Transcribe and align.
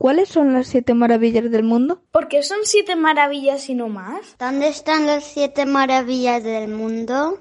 ¿Cuáles 0.00 0.30
son 0.30 0.54
las 0.54 0.66
siete 0.66 0.94
maravillas 0.94 1.50
del 1.50 1.62
mundo? 1.62 2.02
¿Por 2.10 2.28
qué 2.28 2.42
son 2.42 2.60
siete 2.62 2.96
maravillas 2.96 3.68
y 3.68 3.74
no 3.74 3.90
más? 3.90 4.34
¿Dónde 4.38 4.68
están 4.68 5.06
las 5.06 5.24
siete 5.24 5.66
maravillas 5.66 6.42
del 6.42 6.68
mundo? 6.68 7.38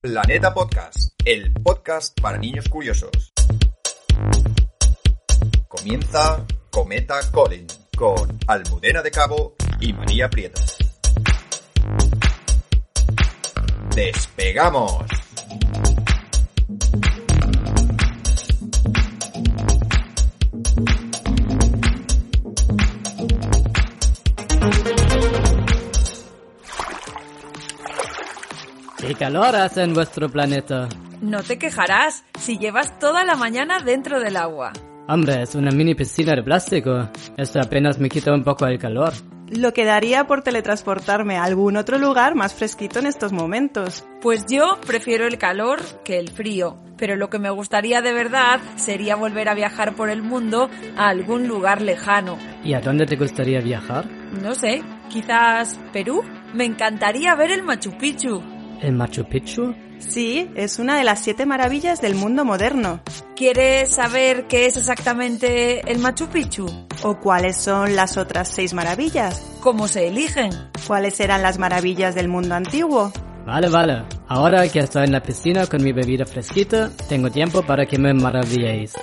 Planeta 0.00 0.54
Podcast, 0.54 1.12
el 1.26 1.52
podcast 1.52 2.18
para 2.22 2.38
niños 2.38 2.70
curiosos. 2.70 3.34
Comienza 5.68 6.46
Cometa 6.70 7.20
Colin 7.30 7.66
con 7.94 8.38
Almudena 8.46 9.02
de 9.02 9.10
Cabo 9.10 9.56
y 9.78 9.92
María 9.92 10.30
Prieta. 10.30 10.62
¡Despegamos! 13.94 15.19
¡Qué 29.00 29.14
calor 29.14 29.56
hace 29.56 29.82
en 29.82 29.94
vuestro 29.94 30.28
planeta! 30.28 30.86
No 31.22 31.42
te 31.42 31.58
quejarás 31.58 32.22
si 32.38 32.58
llevas 32.58 32.98
toda 32.98 33.24
la 33.24 33.34
mañana 33.34 33.78
dentro 33.80 34.20
del 34.20 34.36
agua. 34.36 34.72
Hombre, 35.08 35.42
es 35.42 35.54
una 35.54 35.70
mini 35.70 35.94
piscina 35.94 36.34
de 36.34 36.42
plástico. 36.42 37.08
Esto 37.36 37.60
apenas 37.60 37.98
me 37.98 38.10
quita 38.10 38.34
un 38.34 38.44
poco 38.44 38.66
el 38.66 38.78
calor. 38.78 39.12
Lo 39.48 39.72
que 39.72 39.86
daría 39.86 40.26
por 40.26 40.42
teletransportarme 40.42 41.38
a 41.38 41.44
algún 41.44 41.78
otro 41.78 41.98
lugar 41.98 42.34
más 42.34 42.52
fresquito 42.52 42.98
en 42.98 43.06
estos 43.06 43.32
momentos. 43.32 44.04
Pues 44.20 44.44
yo 44.46 44.78
prefiero 44.86 45.26
el 45.26 45.38
calor 45.38 45.80
que 46.04 46.18
el 46.18 46.28
frío, 46.28 46.76
pero 46.98 47.16
lo 47.16 47.30
que 47.30 47.38
me 47.38 47.50
gustaría 47.50 48.02
de 48.02 48.12
verdad 48.12 48.60
sería 48.76 49.16
volver 49.16 49.48
a 49.48 49.54
viajar 49.54 49.96
por 49.96 50.10
el 50.10 50.22
mundo 50.22 50.68
a 50.96 51.08
algún 51.08 51.48
lugar 51.48 51.80
lejano. 51.80 52.38
¿Y 52.62 52.74
a 52.74 52.80
dónde 52.80 53.06
te 53.06 53.16
gustaría 53.16 53.60
viajar? 53.60 54.04
No 54.42 54.54
sé, 54.54 54.82
quizás 55.08 55.80
Perú. 55.90 56.22
Me 56.52 56.66
encantaría 56.66 57.34
ver 57.34 57.50
el 57.50 57.62
Machu 57.62 57.96
Picchu. 57.96 58.59
¿El 58.80 58.94
Machu 58.94 59.24
Picchu? 59.24 59.74
Sí, 59.98 60.50
es 60.54 60.78
una 60.78 60.96
de 60.96 61.04
las 61.04 61.22
siete 61.22 61.44
maravillas 61.44 62.00
del 62.00 62.14
mundo 62.14 62.44
moderno. 62.44 63.00
¿Quieres 63.36 63.90
saber 63.90 64.46
qué 64.48 64.66
es 64.66 64.76
exactamente 64.76 65.90
el 65.90 65.98
Machu 65.98 66.28
Picchu? 66.28 66.66
¿O 67.02 67.20
cuáles 67.20 67.56
son 67.56 67.94
las 67.94 68.16
otras 68.16 68.48
seis 68.48 68.72
maravillas? 68.72 69.42
¿Cómo 69.60 69.88
se 69.88 70.08
eligen? 70.08 70.50
¿Cuáles 70.86 71.20
eran 71.20 71.42
las 71.42 71.58
maravillas 71.58 72.14
del 72.14 72.28
mundo 72.28 72.54
antiguo? 72.54 73.12
Vale, 73.46 73.68
vale. 73.68 74.04
Ahora 74.28 74.66
que 74.68 74.80
estoy 74.80 75.04
en 75.04 75.12
la 75.12 75.22
piscina 75.22 75.66
con 75.66 75.82
mi 75.82 75.92
bebida 75.92 76.24
fresquita, 76.24 76.90
tengo 77.08 77.30
tiempo 77.30 77.62
para 77.62 77.84
que 77.86 77.98
me 77.98 78.14
maravilléis. 78.14 78.94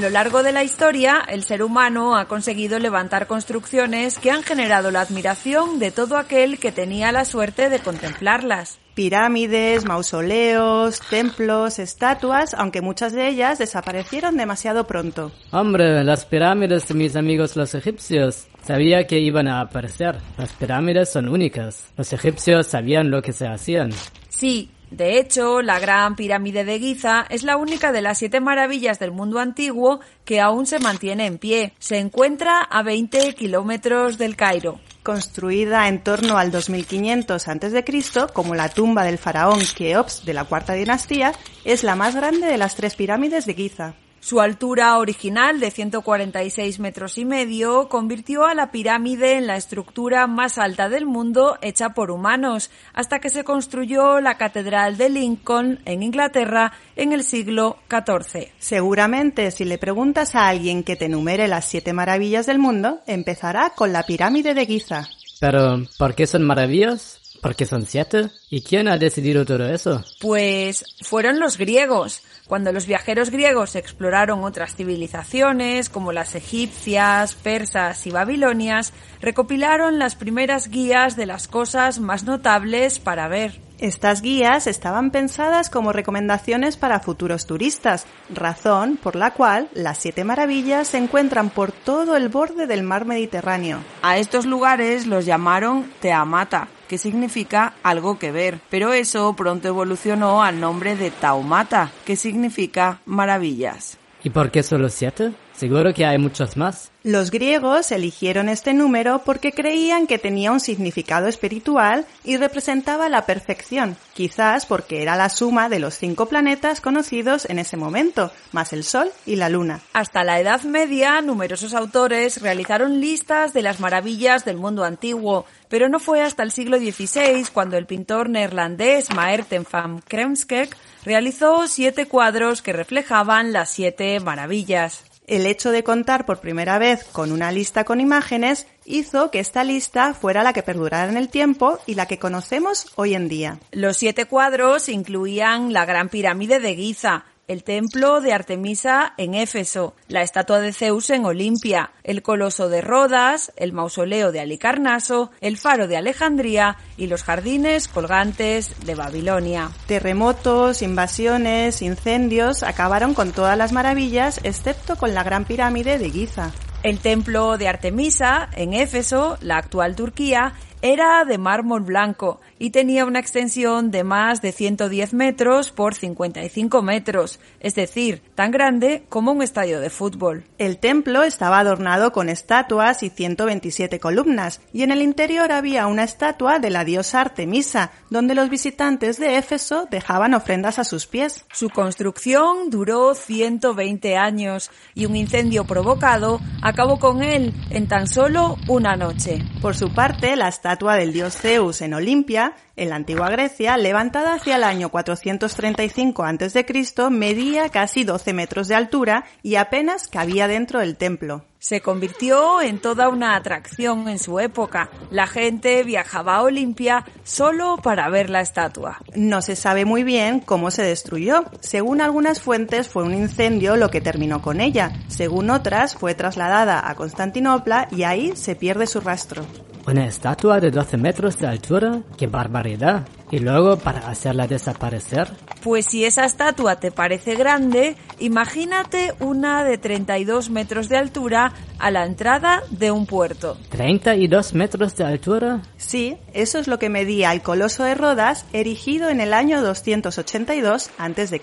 A 0.00 0.04
lo 0.04 0.08
largo 0.08 0.42
de 0.42 0.52
la 0.52 0.64
historia, 0.64 1.22
el 1.28 1.44
ser 1.44 1.62
humano 1.62 2.16
ha 2.16 2.24
conseguido 2.24 2.78
levantar 2.78 3.26
construcciones 3.26 4.18
que 4.18 4.30
han 4.30 4.42
generado 4.42 4.90
la 4.90 5.02
admiración 5.02 5.78
de 5.78 5.90
todo 5.90 6.16
aquel 6.16 6.58
que 6.58 6.72
tenía 6.72 7.12
la 7.12 7.26
suerte 7.26 7.68
de 7.68 7.80
contemplarlas. 7.80 8.78
Pirámides, 8.94 9.84
mausoleos, 9.84 11.00
templos, 11.10 11.78
estatuas, 11.78 12.54
aunque 12.54 12.80
muchas 12.80 13.12
de 13.12 13.28
ellas 13.28 13.58
desaparecieron 13.58 14.38
demasiado 14.38 14.86
pronto. 14.86 15.32
Hombre, 15.50 16.02
las 16.02 16.24
pirámides 16.24 16.88
de 16.88 16.94
mis 16.94 17.14
amigos 17.14 17.54
los 17.56 17.74
egipcios. 17.74 18.46
Sabía 18.62 19.06
que 19.06 19.18
iban 19.18 19.48
a 19.48 19.60
aparecer. 19.60 20.16
Las 20.38 20.54
pirámides 20.54 21.10
son 21.10 21.28
únicas. 21.28 21.92
Los 21.98 22.10
egipcios 22.14 22.68
sabían 22.68 23.10
lo 23.10 23.20
que 23.20 23.34
se 23.34 23.46
hacían. 23.46 23.90
Sí, 24.30 24.70
de 24.90 25.18
hecho, 25.18 25.62
la 25.62 25.78
Gran 25.78 26.16
Pirámide 26.16 26.64
de 26.64 26.80
Giza 26.80 27.24
es 27.30 27.44
la 27.44 27.56
única 27.56 27.92
de 27.92 28.02
las 28.02 28.18
siete 28.18 28.40
maravillas 28.40 28.98
del 28.98 29.12
mundo 29.12 29.38
antiguo 29.38 30.00
que 30.24 30.40
aún 30.40 30.66
se 30.66 30.80
mantiene 30.80 31.26
en 31.26 31.38
pie. 31.38 31.74
Se 31.78 31.98
encuentra 31.98 32.60
a 32.60 32.82
20 32.82 33.34
kilómetros 33.34 34.18
del 34.18 34.34
Cairo. 34.34 34.80
Construida 35.04 35.86
en 35.86 36.02
torno 36.02 36.36
al 36.38 36.50
2500 36.50 37.48
a.C., 37.48 37.84
como 38.32 38.54
la 38.54 38.68
tumba 38.68 39.04
del 39.04 39.18
faraón 39.18 39.60
Keops 39.60 40.24
de 40.24 40.34
la 40.34 40.44
cuarta 40.44 40.72
dinastía, 40.72 41.32
es 41.64 41.84
la 41.84 41.94
más 41.94 42.16
grande 42.16 42.48
de 42.48 42.58
las 42.58 42.74
tres 42.74 42.96
pirámides 42.96 43.46
de 43.46 43.54
Giza. 43.54 43.94
Su 44.20 44.42
altura 44.42 44.98
original 44.98 45.60
de 45.60 45.70
146 45.70 46.78
metros 46.78 47.16
y 47.16 47.24
medio 47.24 47.88
convirtió 47.88 48.44
a 48.44 48.54
la 48.54 48.70
pirámide 48.70 49.38
en 49.38 49.46
la 49.46 49.56
estructura 49.56 50.26
más 50.26 50.58
alta 50.58 50.90
del 50.90 51.06
mundo 51.06 51.56
hecha 51.62 51.94
por 51.94 52.10
humanos, 52.10 52.70
hasta 52.92 53.18
que 53.18 53.30
se 53.30 53.44
construyó 53.44 54.20
la 54.20 54.36
Catedral 54.36 54.98
de 54.98 55.08
Lincoln 55.08 55.80
en 55.86 56.02
Inglaterra 56.02 56.72
en 56.96 57.14
el 57.14 57.24
siglo 57.24 57.78
XIV. 57.88 58.48
Seguramente 58.58 59.50
si 59.50 59.64
le 59.64 59.78
preguntas 59.78 60.34
a 60.34 60.48
alguien 60.48 60.84
que 60.84 60.96
te 60.96 61.06
enumere 61.06 61.48
las 61.48 61.64
siete 61.64 61.94
maravillas 61.94 62.44
del 62.44 62.58
mundo, 62.58 63.00
empezará 63.06 63.70
con 63.70 63.94
la 63.94 64.02
pirámide 64.02 64.52
de 64.52 64.66
Giza. 64.66 65.08
Pero, 65.40 65.82
¿por 65.96 66.14
qué 66.14 66.26
son 66.26 66.42
maravillas? 66.42 67.19
¿Por 67.40 67.56
qué 67.56 67.64
son 67.64 67.86
siete? 67.86 68.30
¿Y 68.50 68.60
quién 68.62 68.86
ha 68.88 68.98
decidido 68.98 69.44
todo 69.44 69.66
eso? 69.66 70.04
Pues 70.20 70.84
fueron 71.02 71.40
los 71.40 71.56
griegos. 71.56 72.22
Cuando 72.46 72.72
los 72.72 72.86
viajeros 72.86 73.30
griegos 73.30 73.76
exploraron 73.76 74.44
otras 74.44 74.74
civilizaciones, 74.74 75.88
como 75.88 76.12
las 76.12 76.34
egipcias, 76.34 77.34
persas 77.34 78.06
y 78.06 78.10
babilonias, 78.10 78.92
recopilaron 79.20 79.98
las 79.98 80.16
primeras 80.16 80.68
guías 80.68 81.16
de 81.16 81.26
las 81.26 81.48
cosas 81.48 81.98
más 82.00 82.24
notables 82.24 82.98
para 82.98 83.28
ver. 83.28 83.60
Estas 83.78 84.20
guías 84.20 84.66
estaban 84.66 85.10
pensadas 85.10 85.70
como 85.70 85.92
recomendaciones 85.92 86.76
para 86.76 87.00
futuros 87.00 87.46
turistas, 87.46 88.04
razón 88.28 88.98
por 89.02 89.16
la 89.16 89.32
cual 89.32 89.70
las 89.72 89.96
siete 89.96 90.22
maravillas 90.22 90.88
se 90.88 90.98
encuentran 90.98 91.48
por 91.48 91.72
todo 91.72 92.14
el 92.16 92.28
borde 92.28 92.66
del 92.66 92.82
mar 92.82 93.06
Mediterráneo. 93.06 93.78
A 94.02 94.18
estos 94.18 94.44
lugares 94.44 95.06
los 95.06 95.24
llamaron 95.24 95.90
Teamata, 96.00 96.68
que 96.90 96.98
significa 96.98 97.74
algo 97.84 98.18
que 98.18 98.32
ver, 98.32 98.58
pero 98.68 98.92
eso 98.92 99.32
pronto 99.36 99.68
evolucionó 99.68 100.42
al 100.42 100.58
nombre 100.58 100.96
de 100.96 101.12
Taumata, 101.12 101.92
que 102.04 102.16
significa 102.16 102.98
maravillas. 103.06 103.96
¿Y 104.24 104.30
por 104.30 104.50
qué 104.50 104.64
solo 104.64 104.88
siete? 104.88 105.30
Seguro 105.60 105.92
que 105.92 106.06
hay 106.06 106.16
muchos 106.16 106.56
más. 106.56 106.90
Los 107.04 107.30
griegos 107.30 107.92
eligieron 107.92 108.48
este 108.48 108.72
número 108.72 109.20
porque 109.26 109.52
creían 109.52 110.06
que 110.06 110.16
tenía 110.16 110.52
un 110.52 110.60
significado 110.60 111.26
espiritual 111.28 112.06
y 112.24 112.38
representaba 112.38 113.10
la 113.10 113.26
perfección, 113.26 113.98
quizás 114.14 114.64
porque 114.64 115.02
era 115.02 115.16
la 115.16 115.28
suma 115.28 115.68
de 115.68 115.78
los 115.78 115.98
cinco 115.98 116.24
planetas 116.24 116.80
conocidos 116.80 117.44
en 117.44 117.58
ese 117.58 117.76
momento, 117.76 118.32
más 118.52 118.72
el 118.72 118.84
Sol 118.84 119.10
y 119.26 119.36
la 119.36 119.50
Luna. 119.50 119.80
Hasta 119.92 120.24
la 120.24 120.40
Edad 120.40 120.62
Media, 120.62 121.20
numerosos 121.20 121.74
autores 121.74 122.40
realizaron 122.40 122.98
listas 122.98 123.52
de 123.52 123.60
las 123.60 123.80
maravillas 123.80 124.46
del 124.46 124.56
mundo 124.56 124.84
antiguo, 124.84 125.44
pero 125.68 125.90
no 125.90 125.98
fue 125.98 126.22
hasta 126.22 126.42
el 126.42 126.52
siglo 126.52 126.78
XVI 126.78 127.44
cuando 127.52 127.76
el 127.76 127.84
pintor 127.84 128.30
neerlandés 128.30 129.14
Maerten 129.14 129.66
van 129.70 130.00
Kremskerk 130.00 130.74
realizó 131.04 131.66
siete 131.66 132.06
cuadros 132.06 132.62
que 132.62 132.72
reflejaban 132.72 133.52
las 133.52 133.70
siete 133.70 134.18
maravillas. 134.20 135.09
El 135.30 135.46
hecho 135.46 135.70
de 135.70 135.84
contar 135.84 136.26
por 136.26 136.40
primera 136.40 136.80
vez 136.80 137.04
con 137.04 137.30
una 137.30 137.52
lista 137.52 137.84
con 137.84 138.00
imágenes 138.00 138.66
hizo 138.84 139.30
que 139.30 139.38
esta 139.38 139.62
lista 139.62 140.12
fuera 140.12 140.42
la 140.42 140.52
que 140.52 140.64
perdurara 140.64 141.08
en 141.08 141.16
el 141.16 141.28
tiempo 141.28 141.78
y 141.86 141.94
la 141.94 142.06
que 142.06 142.18
conocemos 142.18 142.86
hoy 142.96 143.14
en 143.14 143.28
día. 143.28 143.60
Los 143.70 143.96
siete 143.96 144.24
cuadros 144.24 144.88
incluían 144.88 145.72
la 145.72 145.84
Gran 145.84 146.08
Pirámide 146.08 146.58
de 146.58 146.74
Giza, 146.74 147.26
el 147.50 147.64
templo 147.64 148.20
de 148.20 148.32
Artemisa 148.32 149.12
en 149.16 149.34
Éfeso, 149.34 149.96
la 150.06 150.22
estatua 150.22 150.60
de 150.60 150.72
Zeus 150.72 151.10
en 151.10 151.24
Olimpia, 151.24 151.90
el 152.04 152.22
coloso 152.22 152.68
de 152.68 152.80
Rodas, 152.80 153.50
el 153.56 153.72
mausoleo 153.72 154.30
de 154.30 154.38
Alicarnaso, 154.38 155.32
el 155.40 155.56
faro 155.56 155.88
de 155.88 155.96
Alejandría 155.96 156.76
y 156.96 157.08
los 157.08 157.24
jardines 157.24 157.88
colgantes 157.88 158.86
de 158.86 158.94
Babilonia. 158.94 159.72
Terremotos, 159.86 160.80
invasiones, 160.80 161.82
incendios 161.82 162.62
acabaron 162.62 163.14
con 163.14 163.32
todas 163.32 163.58
las 163.58 163.72
maravillas 163.72 164.38
excepto 164.44 164.94
con 164.94 165.12
la 165.12 165.24
Gran 165.24 165.44
Pirámide 165.44 165.98
de 165.98 166.08
Giza. 166.08 166.52
El 166.84 167.00
templo 167.00 167.58
de 167.58 167.68
Artemisa 167.68 168.48
en 168.54 168.74
Éfeso, 168.74 169.36
la 169.42 169.58
actual 169.58 169.96
Turquía, 169.96 170.54
Era 170.82 171.26
de 171.26 171.36
mármol 171.36 171.82
blanco 171.82 172.40
y 172.58 172.70
tenía 172.70 173.04
una 173.04 173.18
extensión 173.18 173.90
de 173.90 174.02
más 174.02 174.40
de 174.40 174.50
110 174.50 175.12
metros 175.12 175.72
por 175.72 175.94
55 175.94 176.80
metros, 176.80 177.38
es 177.60 177.74
decir, 177.74 178.22
tan 178.34 178.50
grande 178.50 179.04
como 179.10 179.32
un 179.32 179.42
estadio 179.42 179.78
de 179.80 179.90
fútbol. 179.90 180.44
El 180.56 180.78
templo 180.78 181.22
estaba 181.22 181.58
adornado 181.58 182.12
con 182.12 182.30
estatuas 182.30 183.02
y 183.02 183.10
127 183.10 184.00
columnas, 184.00 184.62
y 184.72 184.82
en 184.82 184.90
el 184.90 185.02
interior 185.02 185.52
había 185.52 185.86
una 185.86 186.04
estatua 186.04 186.58
de 186.58 186.70
la 186.70 186.84
diosa 186.84 187.20
Artemisa, 187.20 187.90
donde 188.08 188.34
los 188.34 188.48
visitantes 188.48 189.18
de 189.18 189.36
Éfeso 189.36 189.86
dejaban 189.90 190.32
ofrendas 190.32 190.78
a 190.78 190.84
sus 190.84 191.06
pies. 191.06 191.44
Su 191.52 191.68
construcción 191.68 192.70
duró 192.70 193.14
120 193.14 194.16
años 194.16 194.70
y 194.94 195.04
un 195.04 195.14
incendio 195.14 195.64
provocado 195.64 196.40
acabó 196.62 196.98
con 196.98 197.22
él 197.22 197.52
en 197.68 197.86
tan 197.86 198.06
solo 198.06 198.56
una 198.66 198.96
noche. 198.96 199.42
Por 199.60 199.76
su 199.76 199.92
parte, 199.92 200.36
la 200.36 200.48
estatua 200.48 200.69
del 200.78 201.12
dios 201.12 201.36
Zeus 201.36 201.80
en 201.82 201.94
Olimpia, 201.94 202.54
en 202.76 202.90
la 202.90 202.96
antigua 202.96 203.28
Grecia, 203.28 203.76
levantada 203.76 204.34
hacia 204.34 204.56
el 204.56 204.64
año 204.64 204.88
435 204.88 206.24
a.C., 206.24 207.10
medía 207.10 207.68
casi 207.68 208.04
12 208.04 208.32
metros 208.32 208.68
de 208.68 208.76
altura 208.76 209.24
y 209.42 209.56
apenas 209.56 210.08
cabía 210.08 210.48
dentro 210.48 210.80
del 210.80 210.96
templo. 210.96 211.44
Se 211.58 211.82
convirtió 211.82 212.62
en 212.62 212.80
toda 212.80 213.10
una 213.10 213.36
atracción 213.36 214.08
en 214.08 214.18
su 214.18 214.40
época. 214.40 214.88
La 215.10 215.26
gente 215.26 215.82
viajaba 215.82 216.36
a 216.36 216.42
Olimpia 216.42 217.04
solo 217.22 217.76
para 217.76 218.08
ver 218.08 218.30
la 218.30 218.40
estatua. 218.40 218.98
No 219.14 219.42
se 219.42 219.56
sabe 219.56 219.84
muy 219.84 220.02
bien 220.02 220.40
cómo 220.40 220.70
se 220.70 220.82
destruyó. 220.82 221.44
Según 221.60 222.00
algunas 222.00 222.40
fuentes 222.40 222.88
fue 222.88 223.02
un 223.02 223.12
incendio 223.12 223.76
lo 223.76 223.90
que 223.90 224.00
terminó 224.00 224.40
con 224.40 224.62
ella. 224.62 224.92
Según 225.08 225.50
otras 225.50 225.96
fue 225.96 226.14
trasladada 226.14 226.88
a 226.88 226.94
Constantinopla 226.94 227.88
y 227.90 228.04
ahí 228.04 228.32
se 228.36 228.56
pierde 228.56 228.86
su 228.86 229.00
rastro. 229.00 229.44
Una 229.86 230.06
estatua 230.06 230.60
de 230.60 230.70
12 230.70 230.96
metros 230.98 231.38
de 231.38 231.46
altura, 231.46 232.02
qué 232.16 232.26
barbaridad. 232.26 233.08
Y 233.30 233.38
luego 233.38 233.78
para 233.78 234.08
hacerla 234.08 234.46
desaparecer. 234.46 235.28
Pues 235.62 235.86
si 235.86 236.04
esa 236.04 236.24
estatua 236.24 236.76
te 236.76 236.90
parece 236.90 237.34
grande, 237.34 237.96
imagínate 238.18 239.14
una 239.20 239.64
de 239.64 239.78
32 239.78 240.50
metros 240.50 240.88
de 240.88 240.98
altura 240.98 241.52
a 241.78 241.90
la 241.90 242.04
entrada 242.04 242.62
de 242.70 242.90
un 242.90 243.06
puerto. 243.06 243.56
¿32 243.70 244.52
metros 244.54 244.96
de 244.96 245.04
altura? 245.04 245.62
Sí, 245.76 246.18
eso 246.34 246.58
es 246.58 246.68
lo 246.68 246.78
que 246.78 246.90
medía 246.90 247.32
el 247.32 247.42
coloso 247.42 247.84
de 247.84 247.94
Rodas, 247.94 248.44
erigido 248.52 249.08
en 249.08 249.20
el 249.20 249.32
año 249.32 249.62
282 249.62 250.90
a.C. 250.98 251.40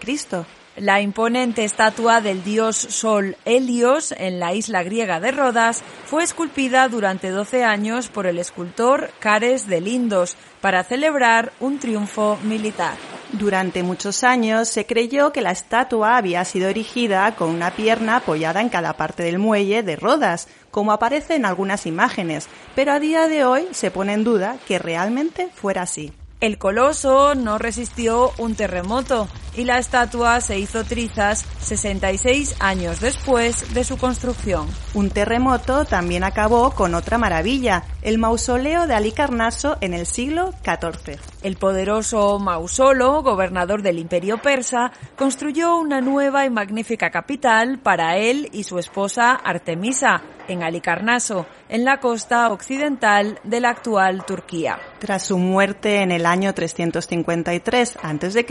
La 0.77 1.01
imponente 1.01 1.63
estatua 1.63 2.21
del 2.21 2.44
dios 2.44 2.77
Sol 2.77 3.35
Helios 3.45 4.13
en 4.15 4.39
la 4.39 4.53
isla 4.53 4.83
griega 4.83 5.19
de 5.19 5.31
Rodas 5.31 5.81
fue 6.06 6.24
esculpida 6.24 6.88
durante 6.88 7.31
12 7.31 7.63
años 7.63 8.09
por 8.09 8.27
el 8.27 8.38
escultor 8.38 9.09
Cares 9.18 9.65
de 9.65 9.81
Lindos 9.81 10.38
para 10.62 10.83
celebrar 10.83 11.51
un 11.59 11.79
triunfo 11.79 12.38
militar. 12.44 12.94
Durante 13.31 13.81
muchos 13.81 14.24
años 14.24 14.69
se 14.69 14.85
creyó 14.85 15.33
que 15.33 15.41
la 15.41 15.50
estatua 15.50 16.15
había 16.15 16.45
sido 16.45 16.69
erigida 16.69 17.35
con 17.35 17.50
una 17.50 17.71
pierna 17.71 18.18
apoyada 18.18 18.62
en 18.62 18.69
cada 18.69 18.94
parte 18.94 19.23
del 19.23 19.39
muelle 19.39 19.81
de 19.81 19.95
Rodas, 19.95 20.47
como 20.69 20.91
aparece 20.91 21.33
en 21.33 21.45
algunas 21.45 21.88
imágenes, 21.88 22.50
pero 22.75 22.91
a 22.91 23.00
día 23.00 23.27
de 23.27 23.45
hoy 23.45 23.68
se 23.71 23.89
pone 23.89 24.13
en 24.13 24.23
duda 24.23 24.57
que 24.68 24.77
realmente 24.77 25.50
fuera 25.56 25.81
así. 25.81 26.13
El 26.39 26.59
coloso 26.59 27.33
no 27.33 27.57
resistió 27.57 28.31
un 28.38 28.53
terremoto 28.53 29.27
y 29.57 29.65
la 29.65 29.80
estatua 29.80 30.39
se 30.39 30.59
hizo 30.59 30.83
trizas 30.83 31.45
66 31.62 32.57
años 32.59 33.01
después 33.01 33.74
de 33.74 33.83
su 33.83 33.98
construcción. 33.98 34.68
Un 34.94 35.09
terremoto 35.09 35.83
también 35.83 36.24
acabó 36.24 36.71
con 36.71 36.94
otra 36.94 37.18
maravilla, 37.18 37.83
el 38.04 38.19
mausoleo 38.19 38.86
de 38.86 38.94
Alicarnaso 38.94 39.77
en 39.81 39.95
el 39.95 40.06
siglo 40.06 40.54
XIV. 40.63 41.19
El 41.42 41.57
poderoso 41.57 42.38
Mausolo, 42.38 43.24
gobernador 43.24 43.81
del 43.81 43.98
imperio 43.98 44.38
persa, 44.38 44.92
construyó 45.15 45.75
una 45.77 46.01
nueva 46.01 46.45
y 46.45 46.51
magnífica 46.51 47.09
capital 47.09 47.80
para 47.80 48.18
él 48.18 48.50
y 48.54 48.63
su 48.63 48.77
esposa 48.77 49.31
Artemisa, 49.31 50.21
en 50.48 50.63
Alicarnaso, 50.63 51.45
en 51.68 51.83
la 51.83 52.00
costa 52.00 52.50
occidental 52.50 53.39
de 53.44 53.59
la 53.59 53.71
actual 53.71 54.24
Turquía. 54.25 54.77
Tras 55.00 55.24
su 55.24 55.38
muerte 55.38 56.01
en 56.01 56.12
el 56.12 56.25
año 56.25 56.54
353 56.54 57.98
a.C., 58.01 58.45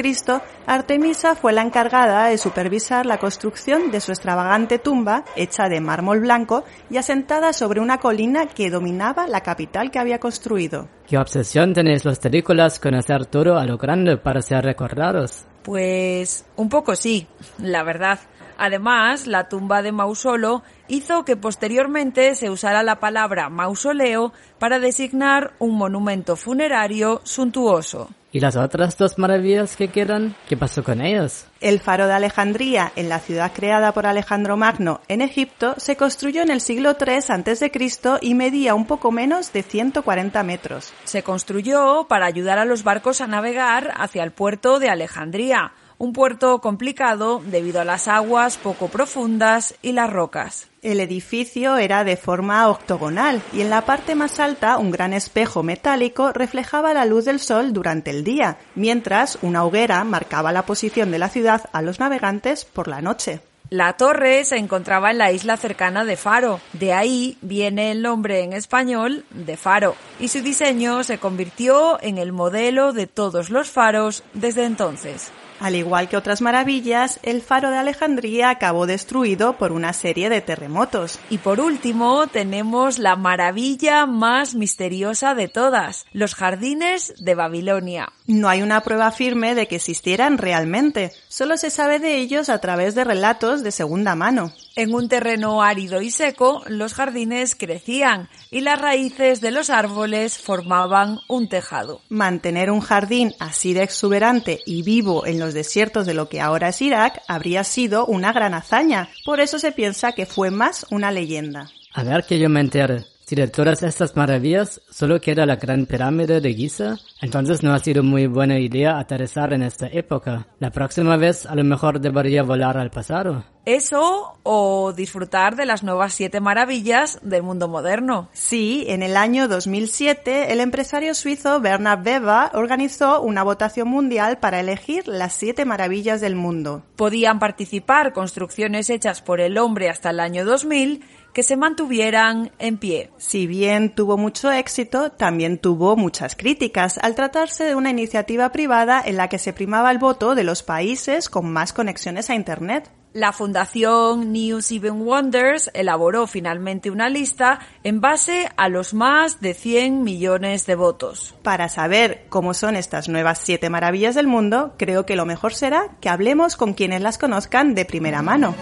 Artemisa 0.66 0.95
fue 1.40 1.52
la 1.52 1.62
encargada 1.62 2.26
de 2.28 2.38
supervisar 2.38 3.06
la 3.06 3.18
construcción 3.18 3.90
de 3.90 4.00
su 4.00 4.12
extravagante 4.12 4.78
tumba, 4.78 5.24
hecha 5.36 5.68
de 5.68 5.80
mármol 5.80 6.20
blanco 6.20 6.64
y 6.90 6.96
asentada 6.96 7.52
sobre 7.52 7.80
una 7.80 7.98
colina 7.98 8.46
que 8.46 8.70
dominaba 8.70 9.26
la 9.26 9.42
capital 9.42 9.90
que 9.90 9.98
había 9.98 10.18
construido. 10.18 10.88
¿Qué 11.06 11.18
obsesión 11.18 11.74
tenéis 11.74 12.04
los 12.04 12.18
terrícolas 12.18 12.78
con 12.80 12.94
hacer 12.94 13.26
todo 13.26 13.56
a 13.58 13.64
lo 13.66 13.76
grande 13.76 14.16
para 14.16 14.40
ser 14.42 14.64
recordados? 14.64 15.44
Pues 15.62 16.44
un 16.56 16.68
poco 16.68 16.96
sí, 16.96 17.26
la 17.58 17.82
verdad. 17.82 18.18
Además, 18.58 19.26
la 19.26 19.48
tumba 19.48 19.82
de 19.82 19.92
Mausolo 19.92 20.62
hizo 20.88 21.24
que 21.24 21.36
posteriormente 21.36 22.34
se 22.34 22.50
usara 22.50 22.82
la 22.82 23.00
palabra 23.00 23.48
mausoleo 23.48 24.32
para 24.58 24.78
designar 24.78 25.52
un 25.58 25.76
monumento 25.76 26.36
funerario 26.36 27.20
suntuoso. 27.24 28.08
¿Y 28.36 28.40
las 28.40 28.56
otras 28.56 28.98
dos 28.98 29.16
maravillas 29.18 29.76
que 29.76 29.88
quedan? 29.88 30.36
¿Qué 30.46 30.58
pasó 30.58 30.84
con 30.84 31.00
ellas? 31.00 31.46
El 31.60 31.80
faro 31.80 32.06
de 32.06 32.12
Alejandría, 32.12 32.92
en 32.94 33.08
la 33.08 33.18
ciudad 33.18 33.52
creada 33.54 33.92
por 33.92 34.04
Alejandro 34.04 34.58
Magno 34.58 35.00
en 35.08 35.22
Egipto, 35.22 35.74
se 35.78 35.96
construyó 35.96 36.42
en 36.42 36.50
el 36.50 36.60
siglo 36.60 36.96
III 37.00 37.14
a.C. 37.28 37.72
y 38.20 38.34
medía 38.34 38.74
un 38.74 38.86
poco 38.86 39.10
menos 39.10 39.54
de 39.54 39.62
140 39.62 40.42
metros. 40.42 40.92
Se 41.04 41.22
construyó 41.22 42.08
para 42.08 42.26
ayudar 42.26 42.58
a 42.58 42.66
los 42.66 42.84
barcos 42.84 43.22
a 43.22 43.26
navegar 43.26 43.94
hacia 43.96 44.22
el 44.22 44.32
puerto 44.32 44.80
de 44.80 44.90
Alejandría, 44.90 45.72
un 45.98 46.12
puerto 46.12 46.60
complicado 46.60 47.42
debido 47.44 47.80
a 47.80 47.84
las 47.84 48.08
aguas 48.08 48.56
poco 48.58 48.88
profundas 48.88 49.74
y 49.82 49.92
las 49.92 50.10
rocas. 50.10 50.68
El 50.82 51.00
edificio 51.00 51.78
era 51.78 52.04
de 52.04 52.16
forma 52.16 52.68
octogonal 52.68 53.42
y 53.52 53.60
en 53.62 53.70
la 53.70 53.84
parte 53.84 54.14
más 54.14 54.38
alta 54.38 54.78
un 54.78 54.90
gran 54.90 55.12
espejo 55.12 55.62
metálico 55.62 56.32
reflejaba 56.32 56.94
la 56.94 57.06
luz 57.06 57.24
del 57.24 57.40
sol 57.40 57.72
durante 57.72 58.10
el 58.10 58.24
día, 58.24 58.58
mientras 58.74 59.38
una 59.42 59.64
hoguera 59.64 60.04
marcaba 60.04 60.52
la 60.52 60.66
posición 60.66 61.10
de 61.10 61.18
la 61.18 61.28
ciudad 61.28 61.68
a 61.72 61.82
los 61.82 61.98
navegantes 61.98 62.64
por 62.64 62.88
la 62.88 63.00
noche. 63.00 63.40
La 63.68 63.94
torre 63.94 64.44
se 64.44 64.58
encontraba 64.58 65.10
en 65.10 65.18
la 65.18 65.32
isla 65.32 65.56
cercana 65.56 66.04
de 66.04 66.16
Faro, 66.16 66.60
de 66.72 66.92
ahí 66.92 67.36
viene 67.40 67.90
el 67.90 68.00
nombre 68.00 68.44
en 68.44 68.52
español 68.52 69.24
de 69.30 69.56
Faro, 69.56 69.96
y 70.20 70.28
su 70.28 70.40
diseño 70.40 71.02
se 71.02 71.18
convirtió 71.18 72.00
en 72.00 72.18
el 72.18 72.30
modelo 72.30 72.92
de 72.92 73.08
todos 73.08 73.50
los 73.50 73.68
faros 73.68 74.22
desde 74.34 74.64
entonces. 74.64 75.32
Al 75.58 75.74
igual 75.74 76.08
que 76.08 76.16
otras 76.16 76.42
maravillas, 76.42 77.18
el 77.22 77.40
faro 77.40 77.70
de 77.70 77.78
Alejandría 77.78 78.50
acabó 78.50 78.86
destruido 78.86 79.56
por 79.56 79.72
una 79.72 79.92
serie 79.92 80.28
de 80.28 80.40
terremotos. 80.40 81.18
Y 81.30 81.38
por 81.38 81.60
último, 81.60 82.26
tenemos 82.26 82.98
la 82.98 83.16
maravilla 83.16 84.06
más 84.06 84.54
misteriosa 84.54 85.34
de 85.34 85.48
todas, 85.48 86.06
los 86.12 86.34
jardines 86.34 87.14
de 87.18 87.34
Babilonia. 87.34 88.12
No 88.26 88.48
hay 88.48 88.62
una 88.62 88.82
prueba 88.82 89.10
firme 89.12 89.54
de 89.54 89.66
que 89.66 89.76
existieran 89.76 90.36
realmente, 90.38 91.12
solo 91.28 91.56
se 91.56 91.70
sabe 91.70 91.98
de 91.98 92.16
ellos 92.16 92.48
a 92.48 92.58
través 92.58 92.94
de 92.94 93.04
relatos 93.04 93.62
de 93.62 93.72
segunda 93.72 94.14
mano. 94.14 94.52
En 94.78 94.94
un 94.94 95.08
terreno 95.08 95.62
árido 95.62 96.02
y 96.02 96.10
seco, 96.10 96.62
los 96.66 96.92
jardines 96.92 97.54
crecían 97.54 98.28
y 98.50 98.60
las 98.60 98.78
raíces 98.78 99.40
de 99.40 99.50
los 99.50 99.70
árboles 99.70 100.36
formaban 100.36 101.18
un 101.28 101.48
tejado. 101.48 102.02
Mantener 102.10 102.70
un 102.70 102.80
jardín 102.80 103.32
así 103.38 103.72
de 103.72 103.82
exuberante 103.82 104.60
y 104.66 104.82
vivo 104.82 105.24
en 105.24 105.40
los 105.40 105.54
desiertos 105.54 106.04
de 106.04 106.12
lo 106.12 106.28
que 106.28 106.42
ahora 106.42 106.68
es 106.68 106.82
Irak 106.82 107.22
habría 107.26 107.64
sido 107.64 108.04
una 108.04 108.34
gran 108.34 108.52
hazaña, 108.52 109.08
por 109.24 109.40
eso 109.40 109.58
se 109.58 109.72
piensa 109.72 110.12
que 110.12 110.26
fue 110.26 110.50
más 110.50 110.84
una 110.90 111.10
leyenda. 111.10 111.70
A 111.94 112.02
ver 112.02 112.24
que 112.24 112.38
yo 112.38 112.50
me 112.50 112.60
entere. 112.60 113.15
Si 113.28 113.34
de 113.34 113.48
todas 113.48 113.82
estas 113.82 114.14
maravillas 114.14 114.80
solo 114.88 115.20
queda 115.20 115.46
la 115.46 115.56
gran 115.56 115.86
pirámide 115.86 116.40
de 116.40 116.54
Giza, 116.54 116.94
entonces 117.20 117.64
no 117.64 117.74
ha 117.74 117.80
sido 117.80 118.04
muy 118.04 118.28
buena 118.28 118.60
idea 118.60 119.00
aterrizar 119.00 119.52
en 119.52 119.64
esta 119.64 119.88
época. 119.88 120.46
La 120.60 120.70
próxima 120.70 121.16
vez 121.16 121.44
a 121.44 121.56
lo 121.56 121.64
mejor 121.64 121.98
debería 121.98 122.44
volar 122.44 122.78
al 122.78 122.92
pasado. 122.92 123.44
Eso 123.64 124.38
o 124.44 124.92
disfrutar 124.92 125.56
de 125.56 125.66
las 125.66 125.82
nuevas 125.82 126.14
siete 126.14 126.38
maravillas 126.38 127.18
del 127.20 127.42
mundo 127.42 127.66
moderno. 127.66 128.28
Sí, 128.32 128.84
en 128.86 129.02
el 129.02 129.16
año 129.16 129.48
2007 129.48 130.52
el 130.52 130.60
empresario 130.60 131.12
suizo 131.12 131.58
Bernard 131.60 132.06
Weber 132.06 132.50
organizó 132.54 133.20
una 133.22 133.42
votación 133.42 133.88
mundial 133.88 134.38
para 134.38 134.60
elegir 134.60 135.08
las 135.08 135.32
siete 135.32 135.64
maravillas 135.64 136.20
del 136.20 136.36
mundo. 136.36 136.84
Podían 136.94 137.40
participar 137.40 138.12
construcciones 138.12 138.88
hechas 138.88 139.20
por 139.20 139.40
el 139.40 139.58
hombre 139.58 139.90
hasta 139.90 140.10
el 140.10 140.20
año 140.20 140.44
2000 140.44 141.02
que 141.36 141.42
se 141.42 141.58
mantuvieran 141.58 142.50
en 142.58 142.78
pie. 142.78 143.10
Si 143.18 143.46
bien 143.46 143.94
tuvo 143.94 144.16
mucho 144.16 144.50
éxito, 144.50 145.12
también 145.12 145.58
tuvo 145.58 145.94
muchas 145.94 146.34
críticas 146.34 146.96
al 146.96 147.14
tratarse 147.14 147.64
de 147.64 147.74
una 147.74 147.90
iniciativa 147.90 148.50
privada 148.52 149.02
en 149.04 149.18
la 149.18 149.28
que 149.28 149.38
se 149.38 149.52
primaba 149.52 149.90
el 149.90 149.98
voto 149.98 150.34
de 150.34 150.44
los 150.44 150.62
países 150.62 151.28
con 151.28 151.52
más 151.52 151.74
conexiones 151.74 152.30
a 152.30 152.34
Internet. 152.34 152.90
La 153.12 153.34
Fundación 153.34 154.32
New 154.32 154.62
Seven 154.62 155.02
Wonders 155.02 155.70
elaboró 155.74 156.26
finalmente 156.26 156.90
una 156.90 157.10
lista 157.10 157.58
en 157.84 158.00
base 158.00 158.48
a 158.56 158.70
los 158.70 158.94
más 158.94 159.38
de 159.42 159.52
100 159.52 160.04
millones 160.04 160.64
de 160.64 160.74
votos. 160.74 161.34
Para 161.42 161.68
saber 161.68 162.24
cómo 162.30 162.54
son 162.54 162.76
estas 162.76 163.10
nuevas 163.10 163.40
siete 163.44 163.68
maravillas 163.68 164.14
del 164.14 164.26
mundo, 164.26 164.72
creo 164.78 165.04
que 165.04 165.16
lo 165.16 165.26
mejor 165.26 165.52
será 165.52 165.98
que 166.00 166.08
hablemos 166.08 166.56
con 166.56 166.72
quienes 166.72 167.02
las 167.02 167.18
conozcan 167.18 167.74
de 167.74 167.84
primera 167.84 168.22
mano. 168.22 168.54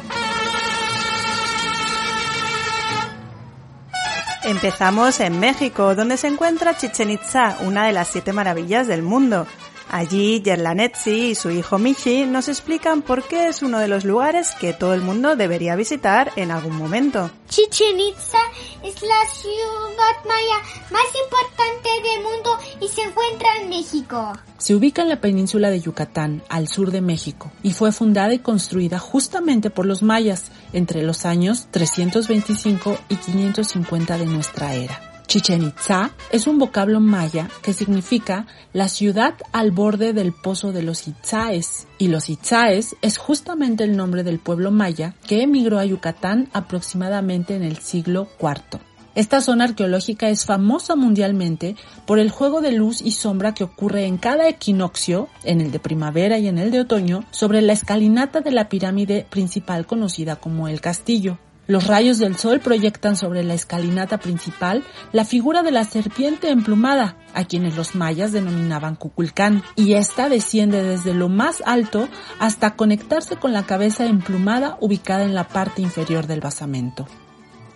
Empezamos 4.44 5.20
en 5.20 5.40
México, 5.40 5.94
donde 5.94 6.18
se 6.18 6.26
encuentra 6.26 6.76
Chichen 6.76 7.10
Itza, 7.10 7.56
una 7.62 7.86
de 7.86 7.92
las 7.94 8.08
siete 8.08 8.34
maravillas 8.34 8.86
del 8.86 9.02
mundo. 9.02 9.46
Allí 9.94 10.42
Yerlanetzi 10.42 11.28
y 11.28 11.34
su 11.36 11.52
hijo 11.52 11.78
Michi 11.78 12.26
nos 12.26 12.48
explican 12.48 13.02
por 13.02 13.22
qué 13.22 13.46
es 13.46 13.62
uno 13.62 13.78
de 13.78 13.86
los 13.86 14.04
lugares 14.04 14.50
que 14.58 14.72
todo 14.72 14.92
el 14.92 15.02
mundo 15.02 15.36
debería 15.36 15.76
visitar 15.76 16.32
en 16.34 16.50
algún 16.50 16.74
momento. 16.74 17.30
Chichen 17.48 18.00
Itza 18.00 18.40
es 18.82 19.00
la 19.02 19.24
ciudad 19.32 20.16
maya 20.26 20.58
más 20.90 21.04
importante 21.24 21.88
del 22.02 22.24
mundo 22.24 22.58
y 22.80 22.88
se 22.88 23.02
encuentra 23.02 23.48
en 23.60 23.68
México. 23.68 24.32
Se 24.58 24.74
ubica 24.74 25.02
en 25.02 25.10
la 25.10 25.20
península 25.20 25.70
de 25.70 25.78
Yucatán, 25.78 26.42
al 26.48 26.66
sur 26.66 26.90
de 26.90 27.00
México, 27.00 27.52
y 27.62 27.70
fue 27.70 27.92
fundada 27.92 28.34
y 28.34 28.40
construida 28.40 28.98
justamente 28.98 29.70
por 29.70 29.86
los 29.86 30.02
mayas 30.02 30.50
entre 30.72 31.02
los 31.02 31.24
años 31.24 31.68
325 31.70 32.98
y 33.10 33.14
550 33.14 34.18
de 34.18 34.26
nuestra 34.26 34.74
era. 34.74 35.13
Chichen 35.26 35.62
Itza 35.62 36.10
es 36.30 36.46
un 36.46 36.58
vocablo 36.58 37.00
maya 37.00 37.48
que 37.62 37.72
significa 37.72 38.46
la 38.72 38.88
ciudad 38.88 39.34
al 39.52 39.70
borde 39.70 40.12
del 40.12 40.32
pozo 40.32 40.72
de 40.72 40.82
los 40.82 41.08
Itzaes. 41.08 41.86
Y 41.98 42.08
los 42.08 42.28
Itzaes 42.28 42.96
es 43.02 43.18
justamente 43.18 43.84
el 43.84 43.96
nombre 43.96 44.22
del 44.22 44.38
pueblo 44.38 44.70
maya 44.70 45.14
que 45.26 45.42
emigró 45.42 45.78
a 45.78 45.84
Yucatán 45.84 46.48
aproximadamente 46.52 47.56
en 47.56 47.62
el 47.62 47.78
siglo 47.78 48.28
IV. 48.40 48.80
Esta 49.14 49.40
zona 49.40 49.64
arqueológica 49.64 50.28
es 50.28 50.44
famosa 50.44 50.96
mundialmente 50.96 51.76
por 52.04 52.18
el 52.18 52.30
juego 52.30 52.60
de 52.60 52.72
luz 52.72 53.00
y 53.00 53.12
sombra 53.12 53.54
que 53.54 53.62
ocurre 53.62 54.06
en 54.06 54.18
cada 54.18 54.48
equinoccio, 54.48 55.28
en 55.44 55.60
el 55.60 55.70
de 55.70 55.78
primavera 55.78 56.38
y 56.38 56.48
en 56.48 56.58
el 56.58 56.72
de 56.72 56.80
otoño, 56.80 57.24
sobre 57.30 57.62
la 57.62 57.74
escalinata 57.74 58.40
de 58.40 58.50
la 58.50 58.68
pirámide 58.68 59.24
principal 59.30 59.86
conocida 59.86 60.36
como 60.36 60.66
el 60.66 60.80
castillo. 60.80 61.38
Los 61.66 61.86
rayos 61.86 62.18
del 62.18 62.36
sol 62.36 62.60
proyectan 62.60 63.16
sobre 63.16 63.42
la 63.42 63.54
escalinata 63.54 64.18
principal 64.18 64.84
la 65.12 65.24
figura 65.24 65.62
de 65.62 65.70
la 65.70 65.84
serpiente 65.84 66.50
emplumada, 66.50 67.16
a 67.32 67.44
quienes 67.44 67.74
los 67.74 67.94
mayas 67.94 68.32
denominaban 68.32 68.96
Cuculcán, 68.96 69.62
y 69.74 69.94
esta 69.94 70.28
desciende 70.28 70.82
desde 70.82 71.14
lo 71.14 71.30
más 71.30 71.62
alto 71.64 72.08
hasta 72.38 72.76
conectarse 72.76 73.36
con 73.36 73.54
la 73.54 73.64
cabeza 73.64 74.04
emplumada 74.04 74.76
ubicada 74.80 75.24
en 75.24 75.34
la 75.34 75.48
parte 75.48 75.80
inferior 75.80 76.26
del 76.26 76.40
basamento. 76.40 77.06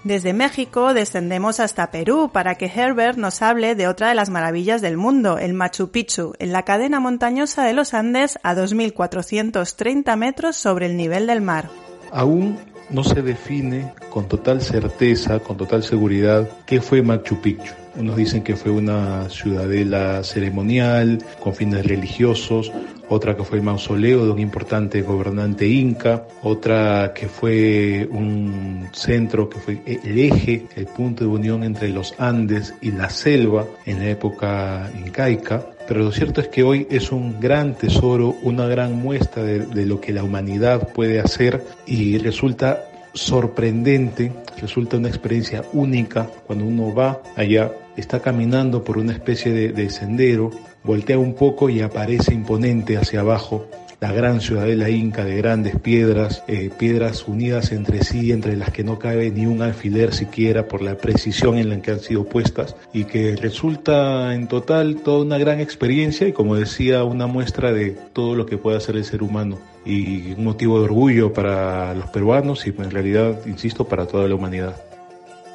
Desde 0.05 0.33
México 0.33 0.95
descendemos 0.95 1.59
hasta 1.59 1.91
Perú 1.91 2.31
para 2.33 2.55
que 2.55 2.67
Herbert 2.67 3.19
nos 3.19 3.43
hable 3.43 3.75
de 3.75 3.89
otra 3.89 4.11
de 4.11 4.15
las 4.15 4.31
maravillas 4.31 4.81
del 4.81 4.97
mundo, 4.97 5.39
el 5.39 5.55
Machu 5.55 5.91
Picchu, 5.91 6.35
en 6.39 6.53
la 6.53 6.65
cadena 6.65 7.01
montañosa 7.01 7.65
de 7.65 7.73
los 7.73 7.95
Andes 7.95 8.39
a 8.43 8.55
2.430 8.55 10.17
metros 10.17 10.57
sobre 10.57 10.87
el 10.87 10.97
nivel 10.97 11.27
del 11.27 11.41
mar. 11.41 11.69
Aún 12.13 12.59
no 12.91 13.05
se 13.05 13.23
define 13.23 13.93
con 14.11 14.29
total 14.29 14.61
certeza, 14.63 15.41
con 15.41 15.57
total 15.57 15.83
seguridad, 15.83 16.49
qué 16.67 16.81
fue 16.81 17.03
Machu 17.03 17.41
Picchu. 17.41 17.73
Unos 17.97 18.17
dicen 18.17 18.43
que 18.43 18.55
fue 18.55 18.71
una 18.71 19.29
ciudadela 19.29 20.23
ceremonial 20.23 21.19
con 21.41 21.55
fines 21.55 21.85
religiosos, 21.85 22.71
otra 23.09 23.37
que 23.37 23.43
fue 23.43 23.59
el 23.59 23.65
mausoleo 23.65 24.25
de 24.25 24.31
un 24.31 24.39
importante 24.39 25.03
gobernante 25.03 25.67
inca, 25.67 26.27
otra 26.43 27.13
que 27.15 27.29
fue 27.29 28.09
un 28.11 28.89
centro 28.93 29.49
que 29.49 29.59
fue 29.59 29.81
el 29.85 30.19
eje, 30.19 30.67
el 30.77 30.87
punto 30.87 31.25
de 31.25 31.31
unión 31.31 31.65
entre 31.65 31.89
los 31.89 32.15
Andes 32.19 32.75
y 32.81 32.93
la 32.93 33.11
selva 33.11 33.67
en 33.85 33.99
la 33.99 34.11
época 34.11 34.91
incaica. 34.97 35.67
Pero 35.89 36.05
lo 36.05 36.13
cierto 36.13 36.43
es 36.43 36.49
que 36.49 36.63
hoy 36.63 36.87
es 36.91 37.11
un 37.13 37.41
gran 37.41 37.75
tesoro, 37.75 38.37
una 38.43 38.67
gran 38.67 39.01
muestra 39.01 39.43
de, 39.43 39.87
lo 39.87 40.03
que 40.03 40.13
la 40.13 40.23
humanidad 40.23 40.93
puede 40.93 41.19
hacer 41.19 41.65
y 41.87 42.19
resulta 42.19 42.85
sorprendente, 43.15 44.31
resulta 44.61 44.99
una 44.99 45.09
experiencia 45.09 45.65
única 45.73 46.29
cuando 46.47 46.67
uno 46.67 46.95
va 46.95 47.23
allá, 47.37 47.73
está 47.97 48.21
caminando 48.21 48.85
por 48.85 48.99
una 48.99 49.15
especie 49.15 49.73
de, 49.73 49.91
sendero, 49.91 50.51
voltea 50.85 51.19
un 51.19 51.33
poco 51.33 51.71
y 51.71 51.81
aparece 51.81 52.35
imponente 52.35 52.99
hacia 52.99 53.21
abajo 53.21 53.67
la 54.01 54.13
gran 54.13 54.41
ciudadela 54.41 54.91
inca 54.91 55.25
de 55.25 55.37
grandes 55.37 55.79
piedras, 55.81 56.45
eh, 56.47 56.71
piedras 56.77 57.27
unidas 57.27 57.73
entre 57.73 58.05
sí, 58.05 58.31
entre 58.31 58.57
las 58.57 58.71
que 58.71 58.85
no 58.85 58.99
cabe 58.99 59.31
ni 59.31 59.47
un 59.47 59.61
alfiler 59.61 60.15
siquiera 60.15 60.69
por 60.69 60.83
la 60.83 60.97
precisión 60.97 61.59
en 61.59 61.69
la 61.69 61.83
que 61.83 61.91
han 61.91 62.01
sido 62.01 62.25
puestas 62.25 62.77
y 62.93 63.05
que 63.05 63.35
resulta 63.35 64.35
en 64.35 64.47
total 64.47 64.97
toda 64.97 65.25
una 65.25 65.39
gran 65.39 65.61
experiencia 65.61 66.29
y 66.29 66.33
como 66.33 66.55
decía 66.55 67.03
una 67.03 67.27
muestra 67.27 67.73
de 67.73 67.91
todo 68.13 68.37
lo 68.37 68.47
que 68.47 68.57
puede 68.57 68.77
hacer 68.77 68.97
el 68.97 69.05
ser 69.05 69.23
humano 69.23 69.59
y 69.85 70.33
un 70.33 70.45
motivo 70.45 70.79
de 70.79 70.85
orgullo 70.85 71.33
para 71.33 71.95
los 71.95 72.11
peruanos 72.11 72.67
y 72.67 72.71
en 72.71 72.91
realidad, 72.91 73.41
insisto, 73.47 73.89
para 73.89 74.07
toda 74.07 74.29
la 74.29 74.35
humanidad. 74.35 74.88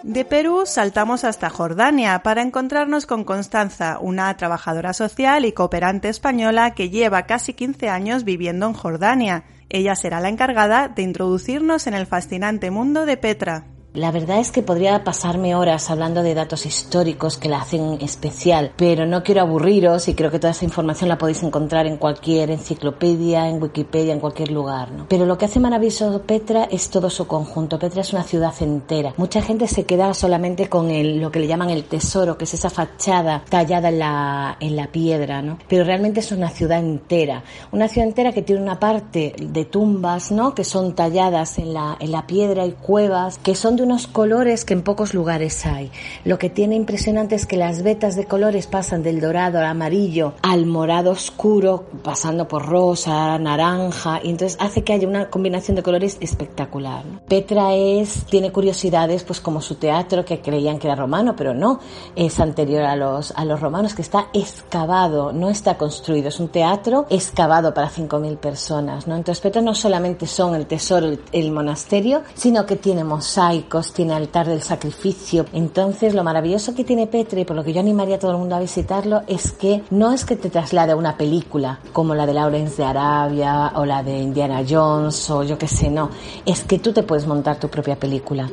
De 0.03 0.25
Perú 0.25 0.63
saltamos 0.65 1.23
hasta 1.23 1.49
Jordania 1.49 2.23
para 2.23 2.41
encontrarnos 2.41 3.05
con 3.05 3.23
Constanza, 3.23 3.99
una 4.01 4.35
trabajadora 4.35 4.91
social 4.91 5.45
y 5.45 5.53
cooperante 5.53 6.09
española 6.09 6.71
que 6.71 6.89
lleva 6.89 7.23
casi 7.23 7.53
15 7.53 7.87
años 7.87 8.25
viviendo 8.25 8.65
en 8.67 8.73
Jordania. 8.73 9.45
Ella 9.69 9.95
será 9.95 10.19
la 10.19 10.27
encargada 10.27 10.89
de 10.89 11.03
introducirnos 11.03 11.87
en 11.87 11.93
el 11.93 12.05
fascinante 12.05 12.69
mundo 12.69 13.05
de 13.05 13.15
Petra. 13.15 13.72
La 13.95 14.09
verdad 14.09 14.39
es 14.39 14.51
que 14.51 14.63
podría 14.63 15.03
pasarme 15.03 15.53
horas 15.53 15.91
hablando 15.91 16.23
de 16.23 16.33
datos 16.33 16.65
históricos 16.65 17.37
que 17.37 17.47
la 17.47 17.61
hacen 17.61 17.99
especial, 18.01 18.71
pero 18.75 19.05
no 19.05 19.21
quiero 19.21 19.41
aburriros 19.41 20.07
y 20.07 20.15
creo 20.15 20.31
que 20.31 20.39
toda 20.39 20.49
esa 20.49 20.65
información 20.65 21.09
la 21.09 21.19
podéis 21.19 21.43
encontrar 21.43 21.85
en 21.85 21.97
cualquier 21.97 22.49
enciclopedia, 22.49 23.47
en 23.47 23.61
Wikipedia, 23.61 24.11
en 24.11 24.19
cualquier 24.19 24.49
lugar. 24.49 24.91
¿no? 24.91 25.05
Pero 25.07 25.27
lo 25.27 25.37
que 25.37 25.45
hace 25.45 25.59
maravilloso 25.59 26.23
Petra 26.23 26.63
es 26.63 26.89
todo 26.89 27.11
su 27.11 27.27
conjunto. 27.27 27.77
Petra 27.77 28.01
es 28.01 28.11
una 28.13 28.23
ciudad 28.23 28.51
entera. 28.61 29.13
Mucha 29.17 29.43
gente 29.43 29.67
se 29.67 29.85
queda 29.85 30.11
solamente 30.15 30.69
con 30.69 30.87
lo 31.21 31.31
que 31.31 31.39
le 31.39 31.45
llaman 31.45 31.69
el 31.69 31.83
tesoro, 31.83 32.35
que 32.35 32.45
es 32.45 32.53
esa 32.55 32.71
fachada 32.71 33.43
tallada 33.47 33.89
en 33.89 33.99
la, 33.99 34.57
en 34.59 34.75
la 34.75 34.87
piedra, 34.87 35.43
¿no? 35.43 35.59
Pero 35.69 35.83
realmente 35.83 36.21
es 36.21 36.31
una 36.31 36.49
ciudad 36.49 36.79
entera. 36.79 37.43
Una 37.71 37.87
ciudad 37.87 38.07
entera 38.07 38.31
que 38.31 38.41
tiene 38.41 38.59
una 38.59 38.79
parte 38.79 39.35
de 39.39 39.65
tumbas, 39.65 40.31
¿no? 40.31 40.55
Que 40.55 40.63
son 40.63 40.95
talladas 40.95 41.59
en 41.59 41.75
la, 41.75 41.95
en 41.99 42.11
la 42.11 42.25
piedra 42.25 42.65
y 42.65 42.71
cuevas, 42.71 43.37
que 43.37 43.53
son 43.53 43.75
de 43.75 43.82
unos 43.83 44.07
colores 44.07 44.65
que 44.65 44.73
en 44.73 44.81
pocos 44.81 45.13
lugares 45.13 45.65
hay. 45.65 45.91
Lo 46.25 46.37
que 46.37 46.49
tiene 46.49 46.75
impresionante 46.75 47.35
es 47.35 47.45
que 47.45 47.57
las 47.57 47.83
vetas 47.83 48.15
de 48.15 48.25
colores 48.25 48.67
pasan 48.67 49.03
del 49.03 49.19
dorado 49.19 49.59
al 49.59 49.65
amarillo 49.65 50.33
al 50.41 50.65
morado 50.65 51.11
oscuro, 51.11 51.85
pasando 52.03 52.47
por 52.47 52.65
rosa, 52.65 53.37
naranja, 53.37 54.19
y 54.23 54.29
entonces 54.29 54.57
hace 54.59 54.83
que 54.83 54.93
haya 54.93 55.07
una 55.07 55.29
combinación 55.29 55.75
de 55.75 55.83
colores 55.83 56.17
espectacular. 56.19 57.03
Petra 57.27 57.73
es, 57.73 58.25
tiene 58.25 58.51
curiosidades, 58.51 59.23
pues 59.23 59.39
como 59.39 59.61
su 59.61 59.75
teatro, 59.75 60.25
que 60.25 60.41
creían 60.41 60.79
que 60.79 60.87
era 60.87 60.95
romano, 60.95 61.35
pero 61.35 61.53
no, 61.53 61.79
es 62.15 62.39
anterior 62.39 62.83
a 62.83 62.95
los, 62.95 63.31
a 63.31 63.45
los 63.45 63.59
romanos, 63.59 63.93
que 63.93 64.01
está 64.01 64.27
excavado, 64.33 65.31
no 65.33 65.49
está 65.49 65.77
construido, 65.77 66.29
es 66.29 66.39
un 66.39 66.49
teatro 66.49 67.05
excavado 67.09 67.73
para 67.73 67.89
5.000 67.89 68.37
personas, 68.37 69.07
¿no? 69.07 69.15
Entonces 69.15 69.41
Petra 69.41 69.61
no 69.61 69.75
solamente 69.75 70.27
son 70.27 70.55
el 70.55 70.65
tesoro, 70.65 71.07
el, 71.07 71.21
el 71.31 71.51
monasterio, 71.51 72.23
sino 72.33 72.65
que 72.65 72.75
tiene 72.75 73.03
mosaicos, 73.03 73.72
tiene 73.81 74.13
altar 74.13 74.47
del 74.47 74.61
sacrificio. 74.61 75.47
Entonces, 75.51 76.13
lo 76.13 76.23
maravilloso 76.23 76.75
que 76.75 76.83
tiene 76.83 77.07
Petra 77.07 77.39
y 77.39 77.45
por 77.45 77.55
lo 77.55 77.63
que 77.63 77.73
yo 77.73 77.79
animaría 77.79 78.17
a 78.17 78.19
todo 78.19 78.31
el 78.31 78.37
mundo 78.37 78.55
a 78.55 78.59
visitarlo 78.59 79.23
es 79.27 79.51
que 79.51 79.81
no 79.89 80.13
es 80.13 80.25
que 80.25 80.35
te 80.35 80.51
traslade 80.51 80.91
a 80.91 80.95
una 80.95 81.17
película 81.17 81.79
como 81.91 82.13
la 82.13 82.27
de 82.27 82.33
Lawrence 82.33 82.77
de 82.77 82.83
Arabia 82.83 83.71
o 83.75 83.85
la 83.85 84.03
de 84.03 84.19
Indiana 84.19 84.63
Jones 84.67 85.27
o 85.31 85.43
yo 85.43 85.57
qué 85.57 85.67
sé, 85.67 85.89
no. 85.89 86.11
Es 86.45 86.63
que 86.63 86.77
tú 86.77 86.93
te 86.93 87.01
puedes 87.01 87.25
montar 87.25 87.59
tu 87.59 87.69
propia 87.69 87.95
película. 87.95 88.49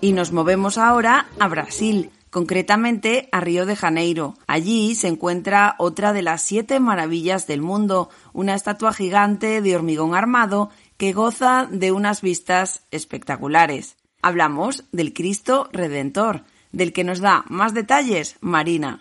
Y 0.00 0.12
nos 0.12 0.32
movemos 0.32 0.76
ahora 0.76 1.26
a 1.38 1.46
Brasil 1.46 2.10
concretamente 2.30 3.28
a 3.32 3.40
Río 3.40 3.66
de 3.66 3.76
Janeiro. 3.76 4.34
Allí 4.46 4.94
se 4.94 5.08
encuentra 5.08 5.74
otra 5.78 6.12
de 6.12 6.22
las 6.22 6.42
siete 6.42 6.80
maravillas 6.80 7.46
del 7.46 7.60
mundo, 7.60 8.08
una 8.32 8.54
estatua 8.54 8.92
gigante 8.92 9.60
de 9.60 9.76
hormigón 9.76 10.14
armado 10.14 10.70
que 10.96 11.12
goza 11.12 11.68
de 11.70 11.92
unas 11.92 12.22
vistas 12.22 12.82
espectaculares. 12.90 13.96
Hablamos 14.22 14.84
del 14.92 15.14
Cristo 15.14 15.68
Redentor, 15.72 16.42
del 16.72 16.92
que 16.92 17.04
nos 17.04 17.20
da 17.20 17.44
más 17.48 17.72
detalles 17.72 18.36
Marina. 18.40 19.00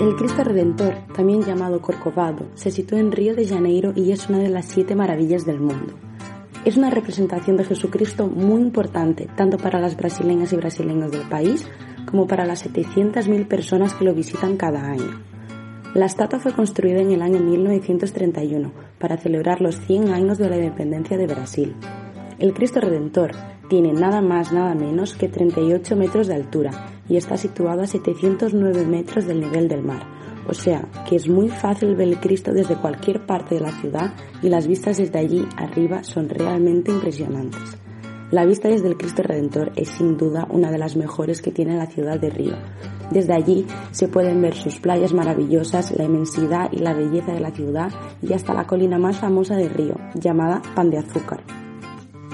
El 0.00 0.16
Cristo 0.16 0.44
Redentor, 0.44 0.94
también 1.16 1.42
llamado 1.42 1.82
Corcovado, 1.82 2.48
se 2.54 2.70
sitúa 2.70 3.00
en 3.00 3.10
Río 3.10 3.34
de 3.34 3.48
Janeiro 3.48 3.92
y 3.96 4.12
es 4.12 4.28
una 4.28 4.38
de 4.38 4.50
las 4.50 4.66
siete 4.66 4.94
maravillas 4.94 5.44
del 5.44 5.58
mundo. 5.58 5.94
Es 6.64 6.76
una 6.76 6.90
representación 6.90 7.56
de 7.56 7.64
Jesucristo 7.64 8.28
muy 8.28 8.62
importante, 8.62 9.28
tanto 9.36 9.58
para 9.58 9.80
las 9.80 9.96
brasileñas 9.96 10.52
y 10.52 10.56
brasileños 10.56 11.10
del 11.10 11.28
país 11.28 11.66
como 12.06 12.28
para 12.28 12.46
las 12.46 12.64
700.000 12.64 13.48
personas 13.48 13.94
que 13.94 14.04
lo 14.04 14.14
visitan 14.14 14.56
cada 14.56 14.84
año. 14.84 15.20
La 15.94 16.06
estatua 16.06 16.38
fue 16.38 16.52
construida 16.52 17.00
en 17.00 17.10
el 17.10 17.20
año 17.20 17.40
1931 17.40 18.72
para 18.98 19.16
celebrar 19.16 19.60
los 19.60 19.80
100 19.80 20.12
años 20.12 20.38
de 20.38 20.48
la 20.48 20.56
independencia 20.56 21.18
de 21.18 21.26
Brasil. 21.26 21.74
El 22.42 22.54
Cristo 22.54 22.80
Redentor 22.80 23.30
tiene 23.68 23.92
nada 23.92 24.20
más 24.20 24.52
nada 24.52 24.74
menos 24.74 25.14
que 25.14 25.28
38 25.28 25.94
metros 25.94 26.26
de 26.26 26.34
altura 26.34 26.72
y 27.08 27.16
está 27.16 27.36
situado 27.36 27.82
a 27.82 27.86
709 27.86 28.84
metros 28.84 29.28
del 29.28 29.40
nivel 29.40 29.68
del 29.68 29.84
mar, 29.84 30.02
o 30.48 30.52
sea 30.52 30.88
que 31.08 31.14
es 31.14 31.28
muy 31.28 31.50
fácil 31.50 31.94
ver 31.94 32.08
el 32.08 32.18
Cristo 32.18 32.52
desde 32.52 32.74
cualquier 32.74 33.26
parte 33.26 33.54
de 33.54 33.60
la 33.60 33.70
ciudad 33.70 34.14
y 34.42 34.48
las 34.48 34.66
vistas 34.66 34.96
desde 34.96 35.20
allí 35.20 35.46
arriba 35.56 36.02
son 36.02 36.28
realmente 36.28 36.90
impresionantes. 36.90 37.78
La 38.32 38.44
vista 38.44 38.66
desde 38.66 38.88
el 38.88 38.96
Cristo 38.96 39.22
Redentor 39.22 39.70
es 39.76 39.90
sin 39.90 40.16
duda 40.16 40.48
una 40.50 40.72
de 40.72 40.78
las 40.78 40.96
mejores 40.96 41.40
que 41.40 41.52
tiene 41.52 41.76
la 41.76 41.86
ciudad 41.86 42.18
de 42.18 42.30
Río. 42.30 42.56
Desde 43.12 43.34
allí 43.34 43.66
se 43.92 44.08
pueden 44.08 44.42
ver 44.42 44.54
sus 44.56 44.80
playas 44.80 45.12
maravillosas, 45.12 45.92
la 45.96 46.02
inmensidad 46.02 46.72
y 46.72 46.78
la 46.78 46.92
belleza 46.92 47.34
de 47.34 47.40
la 47.40 47.52
ciudad 47.52 47.92
y 48.20 48.32
hasta 48.32 48.52
la 48.52 48.66
colina 48.66 48.98
más 48.98 49.18
famosa 49.18 49.54
de 49.54 49.68
Río, 49.68 49.94
llamada 50.16 50.60
Pan 50.74 50.90
de 50.90 50.98
Azúcar. 50.98 51.61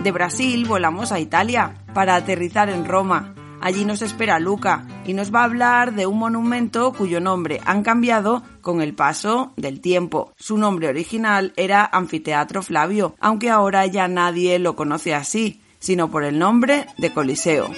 De 0.09 0.13
Brasil 0.13 0.65
volamos 0.65 1.13
a 1.13 1.21
Italia 1.21 1.85
para 1.93 2.15
aterrizar 2.15 2.71
en 2.71 2.87
Roma. 2.87 3.35
Allí 3.61 3.85
nos 3.85 4.01
espera 4.01 4.39
Luca 4.39 4.87
y 5.05 5.13
nos 5.13 5.35
va 5.35 5.43
a 5.43 5.45
hablar 5.45 5.93
de 5.93 6.07
un 6.07 6.19
monumento 6.19 6.95
cuyo 6.95 7.21
nombre 7.21 7.61
han 7.67 7.83
cambiado 7.83 8.43
con 8.63 8.81
el 8.81 8.95
paso 8.95 9.53
del 9.59 9.83
tiempo. 9.83 10.33
Su 10.39 10.57
nombre 10.57 10.89
original 10.89 11.53
era 11.57 11.85
Anfiteatro 11.85 12.63
Flavio, 12.63 13.17
aunque 13.21 13.51
ahora 13.51 13.85
ya 13.85 14.09
nadie 14.09 14.59
lo 14.59 14.77
conoce 14.77 15.15
así 15.15 15.61
sino 15.79 16.11
por 16.11 16.25
el 16.25 16.39
nombre 16.39 16.87
de 16.97 17.13
Coliseo. 17.13 17.69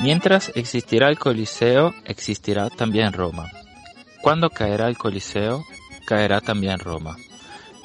Mientras 0.00 0.52
existirá 0.54 1.08
el 1.08 1.18
Coliseo, 1.18 1.92
existirá 2.04 2.70
también 2.70 3.12
Roma. 3.12 3.50
Cuando 4.22 4.48
caerá 4.48 4.86
el 4.86 4.96
Coliseo, 4.96 5.64
caerá 6.06 6.40
también 6.40 6.78
Roma. 6.78 7.16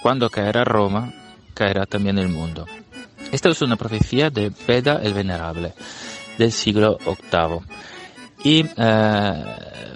Cuando 0.04 0.30
caerá 0.30 0.64
Roma, 0.64 1.12
caerá 1.56 1.88
también 1.88 2.20
el 2.20 2.30
mundo. 2.30 2.68
Esta 3.32 3.50
es 3.50 3.62
una 3.64 3.76
profecía 3.76 4.30
de 4.30 4.52
Beda 4.68 5.00
el 5.02 5.16
Venerable 5.16 5.74
del 6.38 6.52
siglo 6.52 7.00
VIII 7.04 7.62
y 8.44 8.66
eh, 8.78 9.46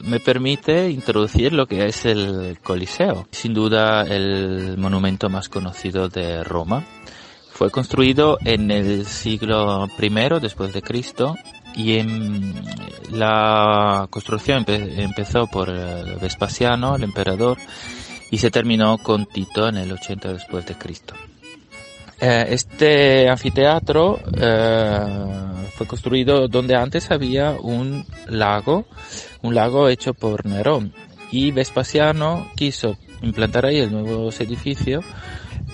me 0.02 0.20
permite 0.20 0.90
introducir 0.90 1.54
lo 1.54 1.68
que 1.68 1.86
es 1.86 2.06
el 2.06 2.58
Coliseo, 2.64 3.28
sin 3.30 3.54
duda 3.54 4.02
el 4.02 4.76
monumento 4.80 5.30
más 5.30 5.50
conocido 5.50 6.10
de 6.10 6.44
Roma 6.44 6.84
fue 7.60 7.72
construido 7.72 8.38
en 8.46 8.72
el 8.72 9.06
siglo 9.06 9.86
I 10.00 10.40
después 10.40 10.72
de 10.72 10.82
Cristo 10.82 11.36
y 11.76 12.02
la 13.12 14.08
construcción 14.10 14.64
empezó 14.66 15.46
por 15.46 15.70
eh, 15.70 16.16
Vespasiano, 16.22 16.96
el 16.96 17.04
emperador, 17.04 17.58
y 18.32 18.38
se 18.38 18.50
terminó 18.50 18.98
con 19.00 19.26
Tito 19.26 19.68
en 19.68 19.76
el 19.76 19.92
80 19.92 20.32
después 20.32 20.66
de 20.68 20.76
Cristo. 20.76 21.16
Eh, 22.22 22.46
este 22.50 23.30
anfiteatro 23.30 24.20
eh, 24.38 25.00
fue 25.76 25.88
construido 25.88 26.48
donde 26.48 26.76
antes 26.76 27.12
había 27.12 27.52
un 27.52 28.06
lago, 28.28 28.86
un 29.42 29.56
lago 29.56 29.88
hecho 29.88 30.14
por 30.14 30.46
Nerón, 30.46 30.94
y 31.32 31.52
Vespasiano 31.52 32.50
quiso 32.56 32.98
implantar 33.22 33.66
ahí 33.66 33.80
el 33.80 33.92
nuevo 33.92 34.30
edificio 34.40 35.02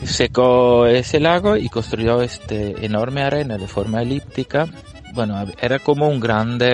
secó 0.03 0.85
ese 0.87 1.19
lago 1.19 1.55
y 1.57 1.69
construyó 1.69 2.21
este 2.21 2.85
enorme 2.85 3.23
arena 3.23 3.57
de 3.57 3.67
forma 3.67 4.01
elíptica. 4.01 4.67
Bueno, 5.13 5.45
era 5.61 5.79
como 5.79 6.09
un 6.09 6.19
grande, 6.19 6.69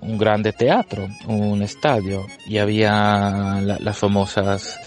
un, 0.00 0.16
grande 0.16 0.52
teatro, 0.52 1.08
un 1.26 1.62
estadio, 1.62 2.26
y 2.46 2.56
había 2.56 3.60
las 3.60 3.98
famosas 3.98 4.80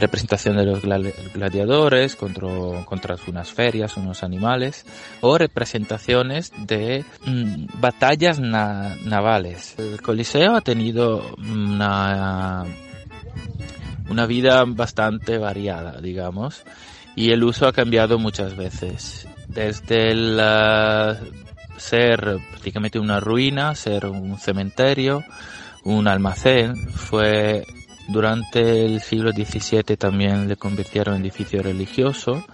representaciones 0.00 0.64
de 0.64 0.72
los 0.72 0.82
gladiadores 1.32 2.16
contra, 2.16 2.48
contra 2.84 3.16
unas 3.26 3.52
ferias, 3.52 3.96
unos 3.96 4.22
animales, 4.22 4.86
o 5.20 5.38
representaciones 5.38 6.52
de 6.56 7.04
mm, 7.24 7.80
batallas 7.80 8.38
navales. 8.40 9.74
El 9.78 10.00
Coliseo 10.02 10.56
ha 10.56 10.60
tenido 10.60 11.34
una 11.38 12.64
una 14.08 14.26
vida 14.26 14.64
bastante 14.66 15.38
variada, 15.38 16.00
digamos, 16.00 16.62
y 17.14 17.32
el 17.32 17.42
uso 17.44 17.66
ha 17.66 17.72
cambiado 17.72 18.18
muchas 18.18 18.56
veces. 18.56 19.26
Desde 19.48 20.10
el 20.10 20.38
uh, 20.38 21.78
ser 21.78 22.38
prácticamente 22.50 22.98
una 22.98 23.20
ruina, 23.20 23.74
ser 23.74 24.06
un 24.06 24.38
cementerio, 24.38 25.24
un 25.84 26.08
almacén, 26.08 26.76
fue 26.76 27.66
durante 28.08 28.84
el 28.84 29.00
siglo 29.00 29.32
XVII 29.32 29.96
también 29.96 30.48
le 30.48 30.56
convirtieron 30.56 31.16
en 31.16 31.22
edificio 31.22 31.62
religioso, 31.62 32.44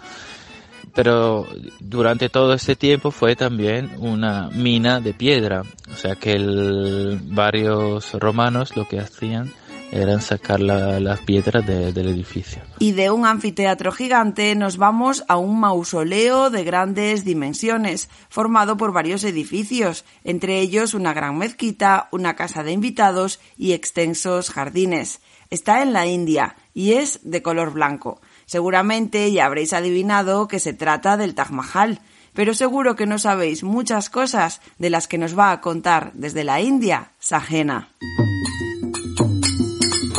pero 0.94 1.46
durante 1.80 2.28
todo 2.28 2.52
este 2.54 2.76
tiempo 2.76 3.10
fue 3.10 3.36
también 3.36 3.92
una 3.98 4.48
mina 4.50 5.00
de 5.00 5.14
piedra, 5.14 5.62
o 5.92 5.96
sea 5.96 6.16
que 6.16 7.18
varios 7.24 8.12
romanos 8.14 8.76
lo 8.76 8.86
que 8.86 9.00
hacían 9.00 9.52
eran 9.92 10.22
sacar 10.22 10.58
las 10.58 11.20
piedras 11.20 11.66
del 11.66 12.08
edificio. 12.08 12.62
Y 12.78 12.92
de 12.92 13.10
un 13.10 13.26
anfiteatro 13.26 13.92
gigante 13.92 14.54
nos 14.54 14.78
vamos 14.78 15.22
a 15.28 15.36
un 15.36 15.60
mausoleo 15.60 16.48
de 16.48 16.64
grandes 16.64 17.24
dimensiones, 17.24 18.08
formado 18.30 18.78
por 18.78 18.92
varios 18.92 19.22
edificios, 19.22 20.04
entre 20.24 20.60
ellos 20.60 20.94
una 20.94 21.12
gran 21.12 21.36
mezquita, 21.36 22.08
una 22.10 22.34
casa 22.34 22.62
de 22.62 22.72
invitados 22.72 23.38
y 23.58 23.72
extensos 23.72 24.50
jardines. 24.50 25.20
Está 25.52 25.82
en 25.82 25.92
la 25.92 26.06
India 26.06 26.56
y 26.72 26.94
es 26.94 27.20
de 27.24 27.42
color 27.42 27.74
blanco. 27.74 28.22
Seguramente 28.46 29.30
ya 29.32 29.44
habréis 29.44 29.74
adivinado 29.74 30.48
que 30.48 30.58
se 30.58 30.72
trata 30.72 31.18
del 31.18 31.34
Taj 31.34 31.50
Mahal, 31.50 32.00
pero 32.32 32.54
seguro 32.54 32.96
que 32.96 33.04
no 33.04 33.18
sabéis 33.18 33.62
muchas 33.62 34.08
cosas 34.08 34.62
de 34.78 34.88
las 34.88 35.08
que 35.08 35.18
nos 35.18 35.38
va 35.38 35.52
a 35.52 35.60
contar 35.60 36.12
desde 36.14 36.42
la 36.42 36.62
India 36.62 37.12
Sajena. 37.18 37.90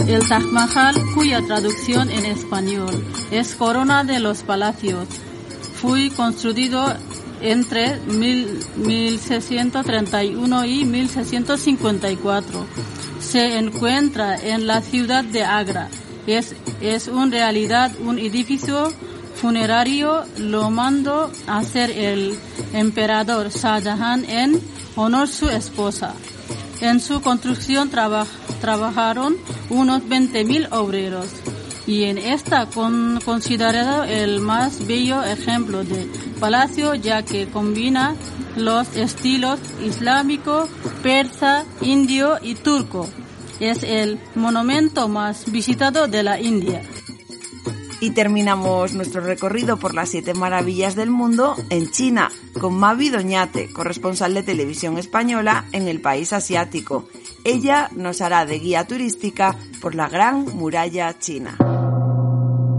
El 0.07 0.27
Taj 0.29 0.45
Mahal, 0.51 0.95
cuya 1.15 1.41
traducción 1.41 2.11
en 2.11 2.25
español 2.25 3.03
es 3.31 3.55
Corona 3.55 4.03
de 4.03 4.19
los 4.19 4.43
Palacios, 4.43 5.07
fue 5.81 6.11
construido 6.11 6.95
entre 7.43 7.99
1631 8.07 10.65
y 10.65 10.85
1654. 10.85 12.65
Se 13.19 13.59
encuentra 13.59 14.39
en 14.39 14.65
la 14.65 14.81
ciudad 14.81 15.23
de 15.23 15.43
Agra. 15.43 15.89
Es, 16.25 16.55
es 16.81 17.07
en 17.09 17.31
realidad 17.31 17.91
un 17.99 18.17
edificio 18.17 18.91
funerario, 19.35 20.23
lo 20.37 20.71
mandó 20.71 21.29
a 21.47 21.57
hacer 21.57 21.91
el 21.91 22.39
emperador 22.73 23.49
Shah 23.49 23.81
en 24.27 24.61
honor 24.95 25.23
a 25.23 25.27
su 25.27 25.49
esposa. 25.49 26.13
En 26.79 27.01
su 27.01 27.21
construcción 27.21 27.89
trabajaron 27.89 29.35
unos 29.69 30.01
20.000 30.03 30.69
obreros 30.71 31.27
y 31.85 32.03
en 32.03 32.17
esta 32.17 32.67
con, 32.67 33.19
considerado 33.25 34.03
el 34.03 34.39
más 34.39 34.85
bello 34.87 35.23
ejemplo 35.23 35.83
de 35.83 36.07
palacio 36.39 36.95
ya 36.95 37.23
que 37.23 37.47
combina 37.47 38.15
los 38.55 38.95
estilos 38.95 39.59
islámico, 39.83 40.67
persa, 41.01 41.65
indio 41.81 42.37
y 42.41 42.55
turco. 42.55 43.09
Es 43.59 43.83
el 43.83 44.19
monumento 44.35 45.07
más 45.07 45.51
visitado 45.51 46.07
de 46.07 46.23
la 46.23 46.39
India. 46.39 46.81
Y 47.99 48.11
terminamos 48.11 48.93
nuestro 48.93 49.21
recorrido 49.21 49.77
por 49.77 49.93
las 49.93 50.09
siete 50.09 50.33
maravillas 50.33 50.95
del 50.95 51.09
mundo 51.09 51.55
en 51.69 51.89
China, 51.89 52.29
con 52.59 52.73
Mavi 52.73 53.09
Doñate, 53.09 53.71
corresponsal 53.71 54.33
de 54.33 54.43
televisión 54.43 54.97
española 54.97 55.65
en 55.71 55.87
el 55.87 56.01
país 56.01 56.33
asiático. 56.33 57.07
Ella 57.45 57.89
nos 57.93 58.21
hará 58.21 58.45
de 58.45 58.57
guía 58.57 58.87
turística 58.87 59.57
por 59.81 59.95
la 59.95 60.07
Gran 60.07 60.45
Muralla 60.55 61.19
China. 61.19 61.57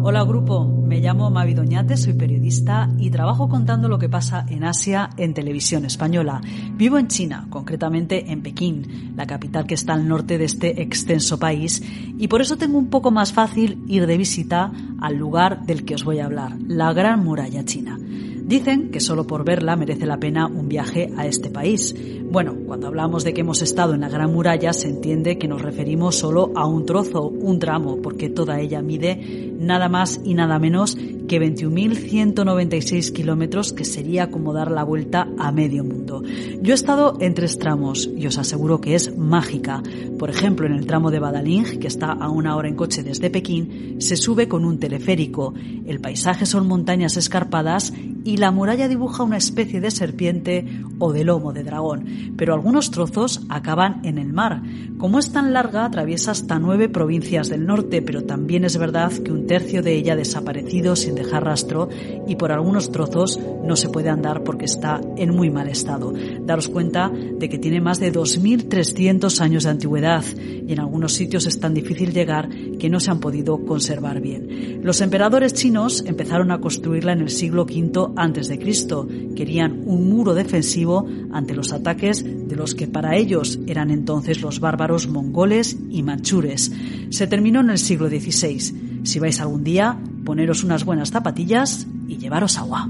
Hola 0.07 0.25
grupo, 0.25 0.67
me 0.67 1.01
llamo 1.01 1.31
Mavi 1.31 1.53
Doñate, 1.53 1.99
soy 1.99 2.15
periodista 2.15 2.89
y 2.99 3.11
trabajo 3.11 3.47
contando 3.47 3.91
lo 3.91 3.99
que 3.99 4.09
pasa 4.09 4.47
en 4.49 4.65
Asia 4.65 5.11
en 5.19 5.35
televisión 5.35 5.85
española. 5.85 6.41
Vivo 6.77 6.97
en 6.97 7.09
China, 7.09 7.47
concretamente 7.51 8.33
en 8.33 8.43
Pekín, 8.43 9.13
la 9.15 9.27
capital 9.27 9.67
que 9.67 9.75
está 9.75 9.93
al 9.93 10.09
norte 10.09 10.39
de 10.39 10.47
este 10.47 10.81
extenso 10.81 11.39
país, 11.39 11.83
y 12.17 12.29
por 12.29 12.41
eso 12.41 12.57
tengo 12.57 12.79
un 12.79 12.89
poco 12.89 13.11
más 13.11 13.35
fácil 13.35 13.85
ir 13.87 14.07
de 14.07 14.17
visita 14.17 14.73
al 14.99 15.17
lugar 15.17 15.67
del 15.67 15.85
que 15.85 15.95
os 15.95 16.05
voy 16.05 16.21
a 16.21 16.25
hablar, 16.25 16.57
la 16.67 16.91
Gran 16.95 17.23
Muralla 17.23 17.67
China. 17.67 17.99
Dicen 18.45 18.91
que 18.91 19.01
solo 19.01 19.27
por 19.27 19.43
verla 19.43 19.75
merece 19.75 20.05
la 20.05 20.19
pena 20.19 20.47
un 20.47 20.69
viaje 20.69 21.11
a 21.17 21.27
este 21.27 21.49
país. 21.49 21.95
Bueno, 22.31 22.55
cuando 22.67 22.89
hablamos 22.89 23.25
de 23.25 23.33
que 23.33 23.41
hemos 23.41 23.63
estado 23.63 23.95
en 23.95 24.03
la 24.03 24.11
Gran 24.11 24.33
Muralla 24.33 24.75
se 24.75 24.89
entiende 24.89 25.39
que 25.39 25.49
nos 25.49 25.63
referimos 25.63 26.17
solo 26.17 26.53
a 26.55 26.67
un 26.67 26.85
trozo, 26.85 27.29
un 27.29 27.59
tramo, 27.59 28.03
porque 28.03 28.29
toda 28.29 28.61
ella 28.61 28.83
mide 28.83 29.53
nada 29.59 29.89
más 29.89 30.21
y 30.25 30.35
nada 30.35 30.59
menos 30.59 30.99
que 31.29 31.41
21.196 31.41 33.13
kilómetros, 33.13 33.73
que 33.73 33.85
sería 33.85 34.31
como 34.31 34.53
dar 34.53 34.71
la 34.71 34.85
vuelta 34.85 35.27
a 35.39 35.53
medio 35.53 35.85
mundo. 35.85 36.23
Yo 36.61 36.73
he 36.73 36.75
estado 36.75 37.17
en 37.21 37.35
tres 37.35 37.59
tramos 37.59 38.11
y 38.15 38.27
os 38.27 38.37
aseguro 38.37 38.81
que 38.81 38.95
es 38.95 39.17
mágica. 39.17 39.83
Por 40.19 40.29
ejemplo, 40.29 40.67
en 40.67 40.75
el 40.75 40.87
tramo 40.87 41.11
de 41.11 41.21
Badaling, 41.21 41.79
que 41.81 41.87
está 41.87 42.13
a 42.13 42.29
una 42.29 42.57
hora 42.57 42.69
en 42.69 42.77
coche 42.77 43.03
desde 43.03 43.31
Pekín, 43.31 43.97
se 44.01 44.17
sube 44.17 44.49
con 44.49 44.65
un 44.65 44.79
teleférico. 44.79 45.55
El 45.87 46.01
paisaje 46.01 46.47
son 46.47 46.67
montañas 46.69 47.17
escarpadas 47.17 47.93
y 48.25 48.37
la 48.37 48.44
muralla 48.51 48.89
dibuja 48.89 49.23
una 49.23 49.37
especie 49.37 49.81
de 49.81 49.91
serpiente 49.91 50.67
o 50.99 51.13
de 51.13 51.25
lomo 51.25 51.53
de 51.53 51.65
dragón, 51.65 52.35
pero 52.37 52.55
algunos 52.55 52.91
trozos 52.91 53.43
acaban 53.49 54.01
en 54.05 54.19
el 54.19 54.33
mar. 54.33 54.63
Como 54.99 55.19
es 55.19 55.33
tan 55.33 55.53
larga, 55.53 55.85
atraviesa 55.85 56.31
hasta 56.31 56.59
nueve 56.59 56.89
provincias 56.89 57.49
del 57.49 57.67
norte, 57.67 58.03
pero 58.03 58.25
también 58.25 58.65
es 58.65 58.77
verdad 58.77 59.13
que 59.13 59.33
un 59.33 59.47
tercio 59.47 59.83
de 59.83 59.95
ella 59.95 60.15
ha 60.15 60.17
desaparecido 60.17 60.97
sin 60.97 61.15
dejar 61.15 61.45
rastro 61.45 61.89
y 62.27 62.37
por 62.37 62.53
algunos 62.53 62.91
trozos 62.91 63.39
no 63.65 63.77
se 63.77 63.89
puede 63.89 64.09
andar 64.09 64.45
porque 64.45 64.65
está 64.65 65.01
en 65.17 65.35
muy 65.35 65.51
mal 65.51 65.69
estado. 65.69 66.13
Daros 66.43 66.69
cuenta 66.69 67.11
de 67.11 67.49
que 67.49 67.59
tiene 67.59 67.81
más 67.81 68.01
de 68.01 68.13
2.300 68.13 69.41
años 69.41 69.65
de 69.65 69.71
antigüedad 69.71 70.25
y 70.37 70.73
en 70.73 70.81
algunos 70.81 71.13
sitios 71.13 71.47
es 71.47 71.61
tan 71.61 71.75
difícil 71.75 72.13
llegar 72.13 72.49
que 72.49 72.89
no 72.89 73.01
se 73.01 73.11
han 73.11 73.21
podido 73.21 73.65
conservar 73.65 74.21
bien. 74.21 74.81
Los 74.83 75.01
emperadores 75.01 75.55
chinos 75.55 76.05
empezaron 76.07 76.51
a 76.51 76.61
construirla 76.61 77.13
en 77.13 77.21
el 77.21 77.31
siglo 77.31 77.63
V 77.65 78.13
antes 78.25 78.49
de 78.49 78.59
Cristo. 78.59 79.07
Querían 79.37 79.83
un 79.87 80.09
muro 80.09 80.35
defensivo 80.35 81.07
ante 81.33 81.55
los 81.55 81.73
ataques 81.73 82.25
de 82.25 82.57
los 82.57 82.75
que 82.75 82.87
para 82.87 83.17
ellos 83.17 83.59
eran 83.67 83.91
entonces 83.91 84.41
los 84.41 84.61
bárbaros 84.61 85.07
mongoles 85.07 85.77
y 85.91 86.03
manchures. 86.03 86.73
Se 87.11 87.27
terminó 87.27 87.61
en 87.61 87.71
el 87.71 87.79
siglo 87.79 88.09
XVI. 88.09 89.03
Si 89.05 89.19
vais 89.19 89.41
algún 89.41 89.65
día, 89.65 89.99
poneros 90.25 90.65
unas 90.65 90.85
buenas 90.85 91.11
zapatillas 91.11 91.87
y 92.09 92.17
llevaros 92.17 92.59
agua. 92.59 92.89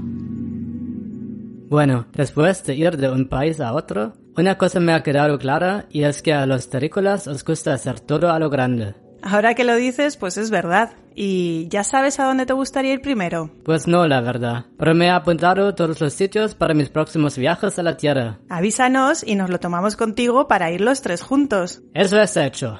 Bueno, 1.69 2.05
después 2.13 2.63
de 2.63 2.75
ir 2.75 2.97
de 2.97 3.09
un 3.09 3.27
país 3.27 3.59
a 3.59 3.73
otro, 3.73 4.13
una 4.37 4.57
cosa 4.57 4.79
me 4.79 4.93
ha 4.93 5.03
quedado 5.03 5.37
clara 5.39 5.87
y 5.89 6.03
es 6.03 6.21
que 6.21 6.33
a 6.33 6.45
los 6.45 6.69
terrícolas 6.69 7.27
os 7.27 7.43
gusta 7.43 7.73
hacer 7.73 7.99
todo 7.99 8.31
a 8.31 8.39
lo 8.39 8.49
grande. 8.49 9.04
Ahora 9.27 9.55
que 9.55 9.63
lo 9.63 9.75
dices, 9.75 10.17
pues 10.17 10.37
es 10.37 10.51
verdad. 10.51 10.91
¿Y 11.15 11.67
ya 11.69 11.83
sabes 11.83 12.19
a 12.19 12.25
dónde 12.25 12.45
te 12.45 12.53
gustaría 12.53 12.93
ir 12.93 13.01
primero? 13.01 13.49
Pues 13.63 13.87
no, 13.87 14.05
la 14.05 14.21
verdad. 14.21 14.67
Pero 14.77 14.93
me 14.93 15.07
he 15.07 15.09
apuntado 15.09 15.73
todos 15.73 15.99
los 15.99 16.13
sitios 16.13 16.53
para 16.53 16.75
mis 16.75 16.89
próximos 16.89 17.35
viajes 17.35 17.79
a 17.79 17.83
la 17.83 17.97
Tierra. 17.97 18.37
Avísanos 18.49 19.23
y 19.25 19.33
nos 19.33 19.49
lo 19.49 19.59
tomamos 19.59 19.95
contigo 19.95 20.47
para 20.47 20.69
ir 20.71 20.81
los 20.81 21.01
tres 21.01 21.23
juntos. 21.23 21.81
Eso 21.95 22.21
es 22.21 22.37
hecho. 22.37 22.79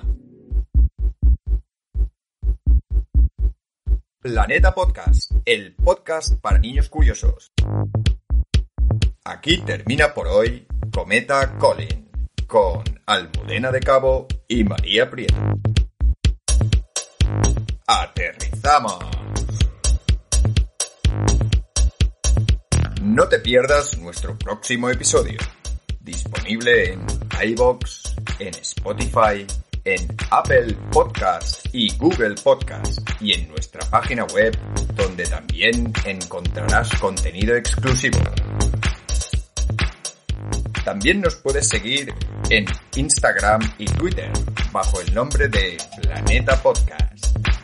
Planeta 4.20 4.76
Podcast, 4.76 5.32
el 5.46 5.74
podcast 5.74 6.40
para 6.42 6.60
niños 6.60 6.90
curiosos. 6.90 7.52
Aquí 9.24 9.58
termina 9.66 10.14
por 10.14 10.28
hoy 10.28 10.68
Cometa 10.94 11.58
Colin, 11.58 12.08
con 12.46 12.84
Almudena 13.08 13.72
de 13.72 13.80
Cabo 13.80 14.28
y 14.48 14.64
María 14.64 15.10
Prieto. 15.10 15.34
¡Aterrizamos! 17.88 18.98
No 23.04 23.28
te 23.28 23.38
pierdas 23.40 23.96
nuestro 24.00 24.36
próximo 24.40 24.90
episodio, 24.90 25.38
disponible 26.00 26.94
en 26.94 27.06
iBox, 27.44 28.16
en 28.40 28.56
Spotify, 28.56 29.46
en 29.84 30.18
Apple 30.32 30.76
Podcast 30.92 31.68
y 31.74 31.96
Google 31.98 32.34
Podcast 32.44 33.08
y 33.22 33.34
en 33.34 33.50
nuestra 33.50 33.88
página 33.92 34.26
web 34.34 34.58
donde 34.96 35.28
también 35.28 35.94
encontrarás 36.06 36.90
contenido 37.00 37.56
exclusivo. 37.56 38.18
También 40.84 41.22
nos 41.22 41.36
puedes 41.36 41.68
seguir 41.68 42.12
en 42.50 42.66
Instagram 42.96 43.62
y 43.78 43.86
Twitter 43.86 44.32
bajo 44.72 45.02
el 45.02 45.14
nombre 45.14 45.48
de 45.50 45.78
Planeta 46.02 46.60
Podcast. 46.64 47.55